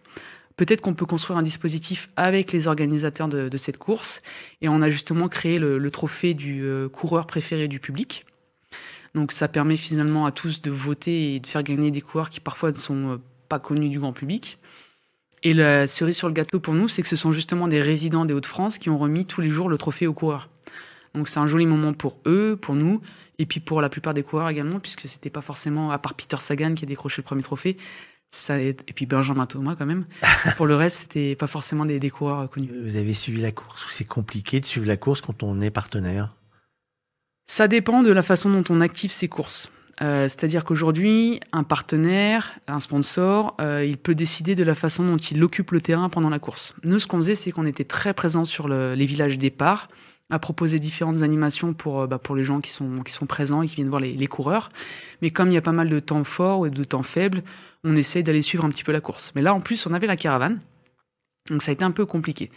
peut-être 0.60 0.82
qu'on 0.82 0.94
peut 0.94 1.06
construire 1.06 1.38
un 1.38 1.44
dispositif 1.44 2.10
avec 2.16 2.52
les 2.52 2.68
organisateurs 2.68 3.28
de, 3.28 3.58
cette 3.58 3.78
course. 3.78 4.22
Et 4.62 4.70
on 4.70 4.82
a 4.82 4.90
justement 4.90 5.28
créé 5.28 5.60
le, 5.60 5.92
trophée 5.92 6.34
du 6.34 6.64
euh, 6.64 6.90
coureur 6.90 7.28
préféré 7.28 7.68
du 7.68 7.80
public. 7.80 8.26
Donc 9.20 9.34
ça 9.34 9.50
permet 9.50 9.76
finalement 9.76 10.26
à 10.26 10.32
tous 10.32 10.62
de 10.62 10.72
voter 10.72 11.36
et 11.36 11.40
de 11.42 11.46
faire 11.46 11.62
gagner 11.62 11.92
des 11.92 12.00
coureurs 12.00 12.30
qui 12.30 12.40
parfois 12.40 12.72
ne 12.72 12.78
sont 12.78 13.10
euh, 13.10 13.18
pas 13.50 13.60
connus 13.60 13.90
du 13.90 14.00
grand 14.00 14.14
public. 14.14 14.60
Et 15.44 15.54
la 15.54 15.88
cerise 15.88 16.16
sur 16.16 16.30
le 16.30 16.34
gâteau 16.34 16.62
pour 16.62 16.74
nous, 16.74 16.88
c'est 16.88 17.02
que 17.02 17.08
ce 17.10 17.18
sont 17.18 17.34
justement 17.34 17.68
des 17.68 17.82
résidents 17.82 18.24
des 18.24 18.34
Hauts-de-France 18.34 18.78
qui 18.78 18.90
ont 18.90 18.98
remis 18.98 19.26
tous 19.26 19.42
les 19.42 19.50
jours 19.50 19.68
le 19.68 19.78
trophée 19.78 20.08
aux 20.08 20.14
coureurs. 20.14 20.50
Donc 21.16 21.28
c'est 21.28 21.40
un 21.40 21.48
joli 21.48 21.66
moment 21.66 21.92
pour 21.92 22.18
eux, 22.28 22.58
pour 22.62 22.76
nous, 22.76 23.02
et 23.40 23.46
puis 23.46 23.60
pour 23.60 23.82
la 23.82 23.90
plupart 23.90 24.14
des 24.14 24.24
coureurs 24.24 24.48
également, 24.48 24.80
puisque 24.80 25.10
c'était 25.10 25.30
pas 25.30 25.42
forcément, 25.42 25.92
à 25.92 26.00
part 26.00 26.14
Peter 26.14 26.38
Sagan 26.40 26.74
qui 26.74 26.86
a 26.86 26.88
décroché 26.88 27.22
le 27.22 27.26
premier 27.26 27.44
trophée, 27.44 27.76
ça, 28.32 28.58
et 28.58 28.74
puis 28.74 29.06
Benjamin 29.06 29.48
Thomas 29.48 29.76
quand 29.78 29.86
même. 29.86 30.06
pour 30.56 30.66
le 30.66 30.76
reste, 30.76 31.00
c'était 31.00 31.36
pas 31.36 31.48
forcément 31.48 31.84
des, 31.84 32.00
des, 32.00 32.10
coureurs 32.10 32.50
connus. 32.50 32.70
Vous 32.86 32.96
avez 32.96 33.14
suivi 33.14 33.42
la 33.42 33.52
course 33.52 33.86
ou 33.86 33.90
c'est 33.90 34.06
compliqué 34.06 34.62
de 34.62 34.66
suivre 34.66 34.88
la 34.88 34.96
course 34.96 35.20
quand 35.20 35.44
on 35.44 35.60
est 35.60 35.72
partenaire? 35.72 36.38
Ça 37.50 37.68
dépend 37.68 38.04
de 38.04 38.12
la 38.12 38.22
façon 38.22 38.52
dont 38.52 38.64
on 38.70 38.80
active 38.80 39.10
ses 39.12 39.28
courses. 39.28 39.72
Euh, 40.04 40.26
C'est-à-dire 40.26 40.64
qu'aujourd'hui, 40.64 41.40
un 41.52 41.64
partenaire, 41.64 42.54
un 42.68 42.80
sponsor, 42.80 43.56
euh, 43.60 43.84
il 43.84 43.98
peut 43.98 44.14
décider 44.14 44.54
de 44.54 44.62
la 44.62 44.76
façon 44.76 45.04
dont 45.04 45.18
il 45.18 45.44
occupe 45.44 45.72
le 45.72 45.82
terrain 45.82 46.10
pendant 46.10 46.30
la 46.30 46.38
course. 46.38 46.76
Nous, 46.84 47.00
ce 47.00 47.08
qu'on 47.08 47.18
faisait, 47.18 47.34
c'est 47.34 47.50
qu'on 47.50 47.66
était 47.66 47.86
très 47.86 48.14
présent 48.14 48.46
sur 48.46 48.68
le, 48.68 48.94
les 48.94 49.08
villages 49.08 49.40
départ 49.40 49.90
à 50.30 50.38
proposer 50.38 50.78
différentes 50.78 51.24
animations 51.24 51.74
pour, 51.74 52.02
euh, 52.02 52.08
bah, 52.08 52.20
pour 52.20 52.36
les 52.36 52.44
gens 52.44 52.62
qui 52.62 52.70
sont, 52.70 53.02
qui 53.02 53.12
sont 53.12 53.26
présents 53.26 53.64
et 53.64 53.68
qui 53.68 53.78
viennent 53.78 53.90
voir 53.90 54.00
les, 54.00 54.14
les 54.14 54.28
coureurs. 54.28 54.70
Mais 55.24 55.32
comme 55.32 55.50
il 55.50 55.56
y 55.56 55.58
a 55.58 55.64
pas 55.64 55.72
mal 55.72 55.90
de 55.90 56.00
temps 56.00 56.24
forts 56.26 56.68
et 56.68 56.70
de 56.70 56.84
temps 56.84 57.02
faibles, 57.02 57.42
on 57.84 57.96
essaye 57.96 58.22
d'aller 58.22 58.44
suivre 58.44 58.64
un 58.64 58.70
petit 58.70 58.84
peu 58.84 58.92
la 58.92 59.02
course. 59.02 59.32
Mais 59.34 59.42
là, 59.42 59.56
en 59.56 59.60
plus, 59.60 59.88
on 59.88 59.94
avait 59.96 60.06
la 60.06 60.18
caravane, 60.18 60.60
donc 61.50 61.64
ça 61.64 61.72
a 61.72 61.74
été 61.74 61.84
un 61.84 61.90
peu 61.90 62.06
compliqué. 62.06 62.52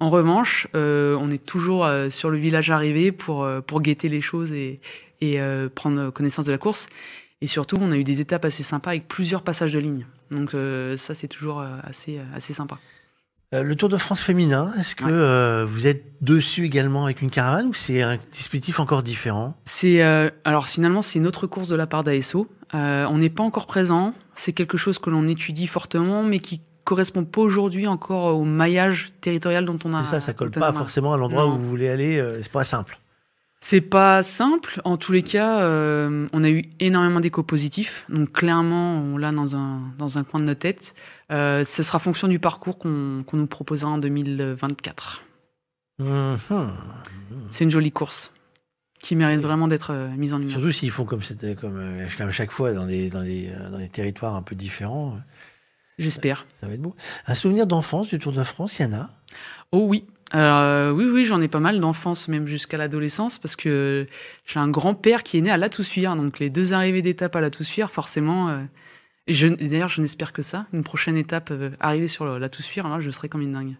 En 0.00 0.10
revanche, 0.10 0.68
euh, 0.76 1.16
on 1.20 1.30
est 1.30 1.44
toujours 1.44 1.84
euh, 1.84 2.08
sur 2.08 2.30
le 2.30 2.38
village 2.38 2.70
arrivé 2.70 3.10
pour, 3.10 3.42
euh, 3.42 3.60
pour 3.60 3.80
guetter 3.80 4.08
les 4.08 4.20
choses 4.20 4.52
et, 4.52 4.80
et 5.20 5.40
prendre 5.74 6.10
connaissance 6.10 6.44
de 6.44 6.52
la 6.52 6.58
course. 6.58 6.88
Et 7.40 7.48
surtout, 7.48 7.76
on 7.80 7.90
a 7.90 7.96
eu 7.96 8.04
des 8.04 8.20
étapes 8.20 8.44
assez 8.44 8.62
sympas 8.62 8.90
avec 8.90 9.08
plusieurs 9.08 9.42
passages 9.42 9.72
de 9.72 9.78
ligne. 9.80 10.06
Donc 10.30 10.54
ça, 10.96 11.14
c'est 11.14 11.26
toujours 11.26 11.60
assez, 11.84 12.20
assez 12.34 12.52
sympa. 12.52 12.78
Le 13.50 13.74
Tour 13.76 13.88
de 13.88 13.96
France 13.96 14.20
féminin, 14.20 14.72
est-ce 14.78 14.94
que 14.94 15.06
euh, 15.06 15.64
vous 15.66 15.86
êtes 15.86 16.04
dessus 16.20 16.66
également 16.66 17.04
avec 17.04 17.22
une 17.22 17.30
caravane 17.30 17.66
ou 17.66 17.72
c'est 17.72 18.02
un 18.02 18.18
dispositif 18.30 18.78
encore 18.78 19.02
différent? 19.02 19.54
C'est 19.64 20.02
euh, 20.02 20.28
alors 20.44 20.66
finalement 20.68 21.00
c'est 21.00 21.18
une 21.18 21.26
autre 21.26 21.46
course 21.46 21.68
de 21.68 21.74
la 21.74 21.86
part 21.86 22.04
d'ASO. 22.04 22.46
on 22.74 23.18
n'est 23.18 23.30
pas 23.30 23.42
encore 23.42 23.66
présent. 23.66 24.12
C'est 24.34 24.52
quelque 24.52 24.76
chose 24.76 24.98
que 24.98 25.08
l'on 25.08 25.26
étudie 25.26 25.66
fortement, 25.66 26.22
mais 26.22 26.40
qui 26.40 26.60
correspond 26.88 27.24
pas 27.24 27.40
aujourd'hui 27.40 27.86
encore 27.86 28.36
au 28.36 28.44
maillage 28.44 29.12
territorial 29.20 29.64
dont 29.64 29.78
on 29.84 29.94
a. 29.94 30.04
ça, 30.04 30.20
ça 30.20 30.32
colle 30.32 30.50
pas 30.50 30.72
forcément 30.72 31.12
à 31.12 31.16
l'endroit 31.16 31.46
où 31.46 31.58
vous 31.58 31.68
voulez 31.68 31.88
aller. 31.88 32.22
c'est 32.42 32.52
pas 32.52 32.64
simple. 32.64 32.98
C'est 33.60 33.80
pas 33.80 34.22
simple. 34.22 34.80
En 34.84 34.96
tous 34.96 35.12
les 35.12 35.22
cas, 35.22 35.60
euh, 35.62 36.28
on 36.32 36.44
a 36.44 36.48
eu 36.48 36.64
énormément 36.78 37.18
d'échos 37.18 37.42
positifs. 37.42 38.04
Donc 38.08 38.32
clairement, 38.32 38.98
on 38.98 39.18
l'a 39.18 39.32
dans 39.32 39.56
un, 39.56 39.80
dans 39.98 40.16
un 40.16 40.24
coin 40.24 40.38
de 40.40 40.44
notre 40.44 40.60
tête. 40.60 40.94
Euh, 41.32 41.64
ce 41.64 41.82
sera 41.82 41.98
fonction 41.98 42.28
du 42.28 42.38
parcours 42.38 42.78
qu'on 42.78 43.24
nous 43.32 43.46
proposera 43.46 43.90
en 43.90 43.98
2024. 43.98 45.22
Mm-hmm. 46.00 46.68
C'est 47.50 47.64
une 47.64 47.70
jolie 47.70 47.90
course 47.90 48.30
qui 49.00 49.16
mérite 49.16 49.40
vraiment 49.40 49.66
d'être 49.66 49.92
euh, 49.92 50.08
mise 50.10 50.34
en 50.34 50.38
lumière. 50.38 50.58
Surtout 50.58 50.72
s'ils 50.72 50.90
font 50.92 51.04
comme 51.04 51.22
c'était 51.22 51.56
comme, 51.56 51.80
comme 52.16 52.30
chaque 52.30 52.52
fois 52.52 52.72
dans 52.72 52.86
des, 52.86 53.10
dans, 53.10 53.22
des, 53.22 53.50
dans 53.72 53.78
des 53.78 53.88
territoires 53.88 54.36
un 54.36 54.42
peu 54.42 54.54
différents. 54.54 55.18
J'espère. 55.98 56.38
Ça, 56.38 56.60
ça, 56.60 56.66
va 56.68 56.74
être 56.74 56.82
beau. 56.82 56.94
Un 57.26 57.34
souvenir 57.34 57.66
d'enfance 57.66 58.08
du 58.08 58.18
Tour 58.18 58.32
de 58.32 58.44
France, 58.44 58.78
il 58.78 58.82
y 58.82 58.84
en 58.86 58.92
a 58.92 59.10
Oh 59.72 59.84
oui, 59.86 60.04
euh, 60.34 60.90
oui, 60.90 61.06
oui, 61.06 61.24
j'en 61.24 61.40
ai 61.40 61.48
pas 61.48 61.60
mal 61.60 61.80
d'enfance, 61.80 62.28
même 62.28 62.46
jusqu'à 62.46 62.76
l'adolescence, 62.76 63.38
parce 63.38 63.56
que 63.56 64.06
j'ai 64.44 64.58
un 64.58 64.68
grand-père 64.68 65.22
qui 65.22 65.38
est 65.38 65.40
né 65.40 65.50
à 65.50 65.56
La 65.56 65.68
Toussuire, 65.68 66.16
donc 66.16 66.38
les 66.38 66.50
deux 66.50 66.72
arrivées 66.72 67.02
d'étape 67.02 67.34
à 67.36 67.40
La 67.40 67.50
Toussuire, 67.50 67.90
forcément. 67.90 68.48
Euh, 68.48 69.56
d'ailleurs, 69.60 69.88
je 69.88 70.00
n'espère 70.00 70.32
que 70.32 70.42
ça. 70.42 70.66
Une 70.72 70.84
prochaine 70.84 71.16
étape, 71.16 71.50
euh, 71.50 71.70
arriver 71.80 72.08
sur 72.08 72.38
La 72.38 72.48
Toussuire, 72.48 72.88
là, 72.88 73.00
je 73.00 73.10
serai 73.10 73.28
comme 73.28 73.42
une 73.42 73.52
dingue. 73.52 73.76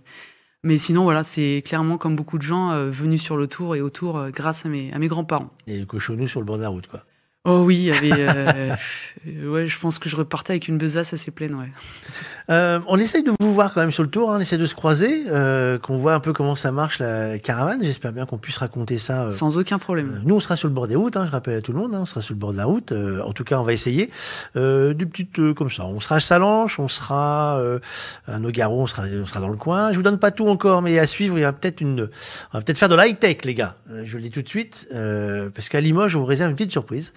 Mais 0.64 0.78
sinon, 0.78 1.04
voilà, 1.04 1.22
c'est 1.22 1.62
clairement 1.64 1.98
comme 1.98 2.16
beaucoup 2.16 2.36
de 2.36 2.42
gens 2.42 2.90
venus 2.90 3.22
sur 3.22 3.36
le 3.36 3.46
tour 3.46 3.76
et 3.76 3.80
autour 3.80 4.28
grâce 4.30 4.66
à 4.66 4.68
mes, 4.68 4.92
à 4.92 4.98
mes 4.98 5.06
grands-parents. 5.06 5.50
Et 5.68 5.78
le 5.78 5.86
cochonou 5.86 6.26
sur 6.26 6.40
le 6.40 6.46
bord 6.46 6.56
de 6.56 6.62
la 6.62 6.68
route, 6.68 6.88
quoi. 6.88 7.04
Oh 7.50 7.62
oui, 7.64 7.76
il 7.76 7.84
y 7.84 7.92
avait. 7.92 8.28
Euh, 8.28 8.74
ouais, 9.50 9.66
je 9.66 9.78
pense 9.78 9.98
que 9.98 10.10
je 10.10 10.16
repartais 10.16 10.52
avec 10.52 10.68
une 10.68 10.76
besace 10.76 11.14
assez 11.14 11.30
pleine, 11.30 11.54
ouais. 11.54 11.70
Euh, 12.50 12.80
on 12.86 12.98
essaye 12.98 13.22
de 13.22 13.32
vous 13.40 13.52
voir 13.52 13.74
quand 13.74 13.80
même 13.80 13.92
sur 13.92 14.02
le 14.02 14.08
tour, 14.08 14.30
hein, 14.30 14.36
on 14.38 14.40
essaie 14.40 14.56
de 14.56 14.64
se 14.64 14.74
croiser, 14.74 15.24
euh, 15.28 15.78
qu'on 15.78 15.98
voit 15.98 16.14
un 16.14 16.20
peu 16.20 16.32
comment 16.32 16.56
ça 16.56 16.72
marche 16.72 16.98
la 16.98 17.38
caravane. 17.38 17.80
J'espère 17.82 18.12
bien 18.12 18.24
qu'on 18.24 18.38
puisse 18.38 18.56
raconter 18.56 18.98
ça. 18.98 19.24
Euh, 19.24 19.30
Sans 19.30 19.58
aucun 19.58 19.78
problème. 19.78 20.14
Euh, 20.14 20.20
nous, 20.24 20.36
on 20.36 20.40
sera 20.40 20.56
sur 20.56 20.66
le 20.66 20.72
bord 20.72 20.86
des 20.86 20.96
routes, 20.96 21.16
hein, 21.16 21.26
je 21.26 21.30
rappelle 21.30 21.56
à 21.56 21.60
tout 21.60 21.72
le 21.72 21.78
monde, 21.78 21.94
hein, 21.94 22.00
on 22.02 22.06
sera 22.06 22.22
sur 22.22 22.32
le 22.32 22.38
bord 22.38 22.52
de 22.52 22.56
la 22.56 22.64
route. 22.64 22.92
Euh, 22.92 23.22
en 23.22 23.32
tout 23.32 23.44
cas, 23.44 23.58
on 23.58 23.64
va 23.64 23.74
essayer. 23.74 24.10
des 24.54 25.06
petites 25.06 25.54
comme 25.54 25.70
ça. 25.70 25.84
On 25.84 26.00
sera 26.00 26.16
à 26.16 26.20
Salanches, 26.20 26.78
on 26.78 26.88
sera 26.88 27.60
à 28.26 28.38
Nogaro, 28.38 28.82
on 28.82 28.86
sera, 28.86 29.04
on 29.04 29.26
sera 29.26 29.40
dans 29.40 29.48
le 29.48 29.56
coin. 29.56 29.92
Je 29.92 29.96
vous 29.96 30.02
donne 30.02 30.18
pas 30.18 30.30
tout 30.30 30.48
encore, 30.48 30.80
mais 30.82 30.98
à 30.98 31.06
suivre, 31.06 31.38
il 31.38 31.42
y 31.42 31.44
a 31.44 31.52
peut-être 31.52 31.80
une, 31.80 32.08
on 32.52 32.58
va 32.58 32.64
peut-être 32.64 32.78
faire 32.78 32.88
de 32.88 32.96
l'high 32.96 33.18
tech, 33.18 33.44
les 33.44 33.54
gars. 33.54 33.76
je 34.04 34.16
le 34.16 34.22
dis 34.22 34.30
tout 34.30 34.42
de 34.42 34.48
suite, 34.48 34.88
parce 34.90 35.68
qu'à 35.68 35.80
Limoges, 35.80 36.16
on 36.16 36.20
vous 36.20 36.26
réserve 36.26 36.50
une 36.50 36.56
petite 36.56 36.72
surprise, 36.72 37.12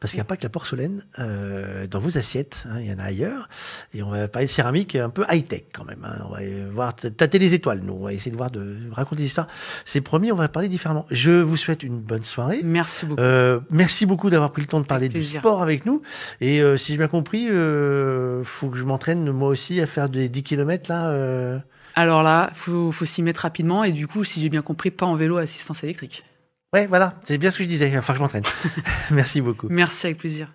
parce 0.00 0.12
qu'il 0.12 0.18
n'y 0.18 0.22
a 0.22 0.26
pas 0.26 0.36
que 0.36 0.42
la 0.42 0.48
porcelaine 0.48 1.04
dans 1.18 2.00
vos 2.00 2.18
assiettes, 2.18 2.64
hein, 2.68 2.80
il 2.80 2.86
y 2.86 2.92
en 2.92 2.98
a 2.98 3.04
ailleurs, 3.04 3.48
et 3.92 4.02
on 4.02 4.10
va 4.10 4.28
parler 4.28 4.46
de 4.46 4.52
céramique 4.52 4.96
un 4.96 5.10
peu 5.10 5.24
high 5.30 5.46
tech 5.46 5.64
quand 5.72 5.84
même. 5.84 6.04
Hein. 6.04 6.24
On 6.28 6.32
va 6.32 6.40
voir 6.72 6.94
tâter 6.94 7.38
les 7.38 7.54
étoiles. 7.54 7.80
Nous, 7.82 7.92
on 7.92 8.04
va 8.04 8.12
essayer 8.12 8.30
de 8.30 8.36
voir 8.36 8.50
de 8.50 8.76
raconter 8.92 9.22
l'histoire. 9.22 9.46
C'est 9.84 10.00
promis, 10.00 10.32
on 10.32 10.36
va 10.36 10.48
parler 10.48 10.68
différemment. 10.68 11.06
Je 11.10 11.30
vous 11.30 11.56
souhaite 11.56 11.82
une 11.82 12.00
bonne 12.00 12.24
soirée. 12.24 12.60
Merci 12.62 13.06
beaucoup. 13.06 13.20
Euh, 13.22 13.60
merci 13.70 14.06
beaucoup 14.06 14.30
d'avoir 14.30 14.52
pris 14.52 14.62
le 14.62 14.68
temps 14.68 14.80
de 14.80 14.86
parler 14.86 15.08
du 15.08 15.24
sport 15.24 15.62
avec 15.62 15.86
nous. 15.86 16.02
Et 16.40 16.60
euh, 16.60 16.76
si 16.76 16.92
j'ai 16.92 16.98
bien 16.98 17.08
compris, 17.08 17.48
euh, 17.48 18.44
faut 18.44 18.68
que 18.68 18.76
je 18.76 18.84
m'entraîne 18.84 19.30
moi 19.30 19.48
aussi 19.48 19.80
à 19.80 19.86
faire 19.86 20.08
des 20.08 20.28
10 20.28 20.42
km 20.42 20.90
là. 20.90 21.08
Euh. 21.08 21.58
Alors 21.94 22.22
là, 22.22 22.50
faut, 22.54 22.90
faut 22.90 23.04
s'y 23.04 23.22
mettre 23.22 23.40
rapidement 23.40 23.84
et 23.84 23.92
du 23.92 24.06
coup, 24.06 24.24
si 24.24 24.40
j'ai 24.40 24.48
bien 24.48 24.62
compris, 24.62 24.90
pas 24.90 25.06
en 25.06 25.14
vélo 25.14 25.36
à 25.36 25.42
assistance 25.42 25.84
électrique. 25.84 26.24
Ouais, 26.74 26.88
voilà, 26.88 27.14
c'est 27.22 27.38
bien 27.38 27.52
ce 27.52 27.58
que 27.58 27.62
je 27.62 27.68
disais. 27.68 27.96
Enfin, 27.96 28.16
je 28.16 28.18
m'entraîne. 28.18 28.42
merci 29.12 29.40
beaucoup. 29.40 29.68
Merci 29.70 30.06
avec 30.06 30.18
plaisir. 30.18 30.48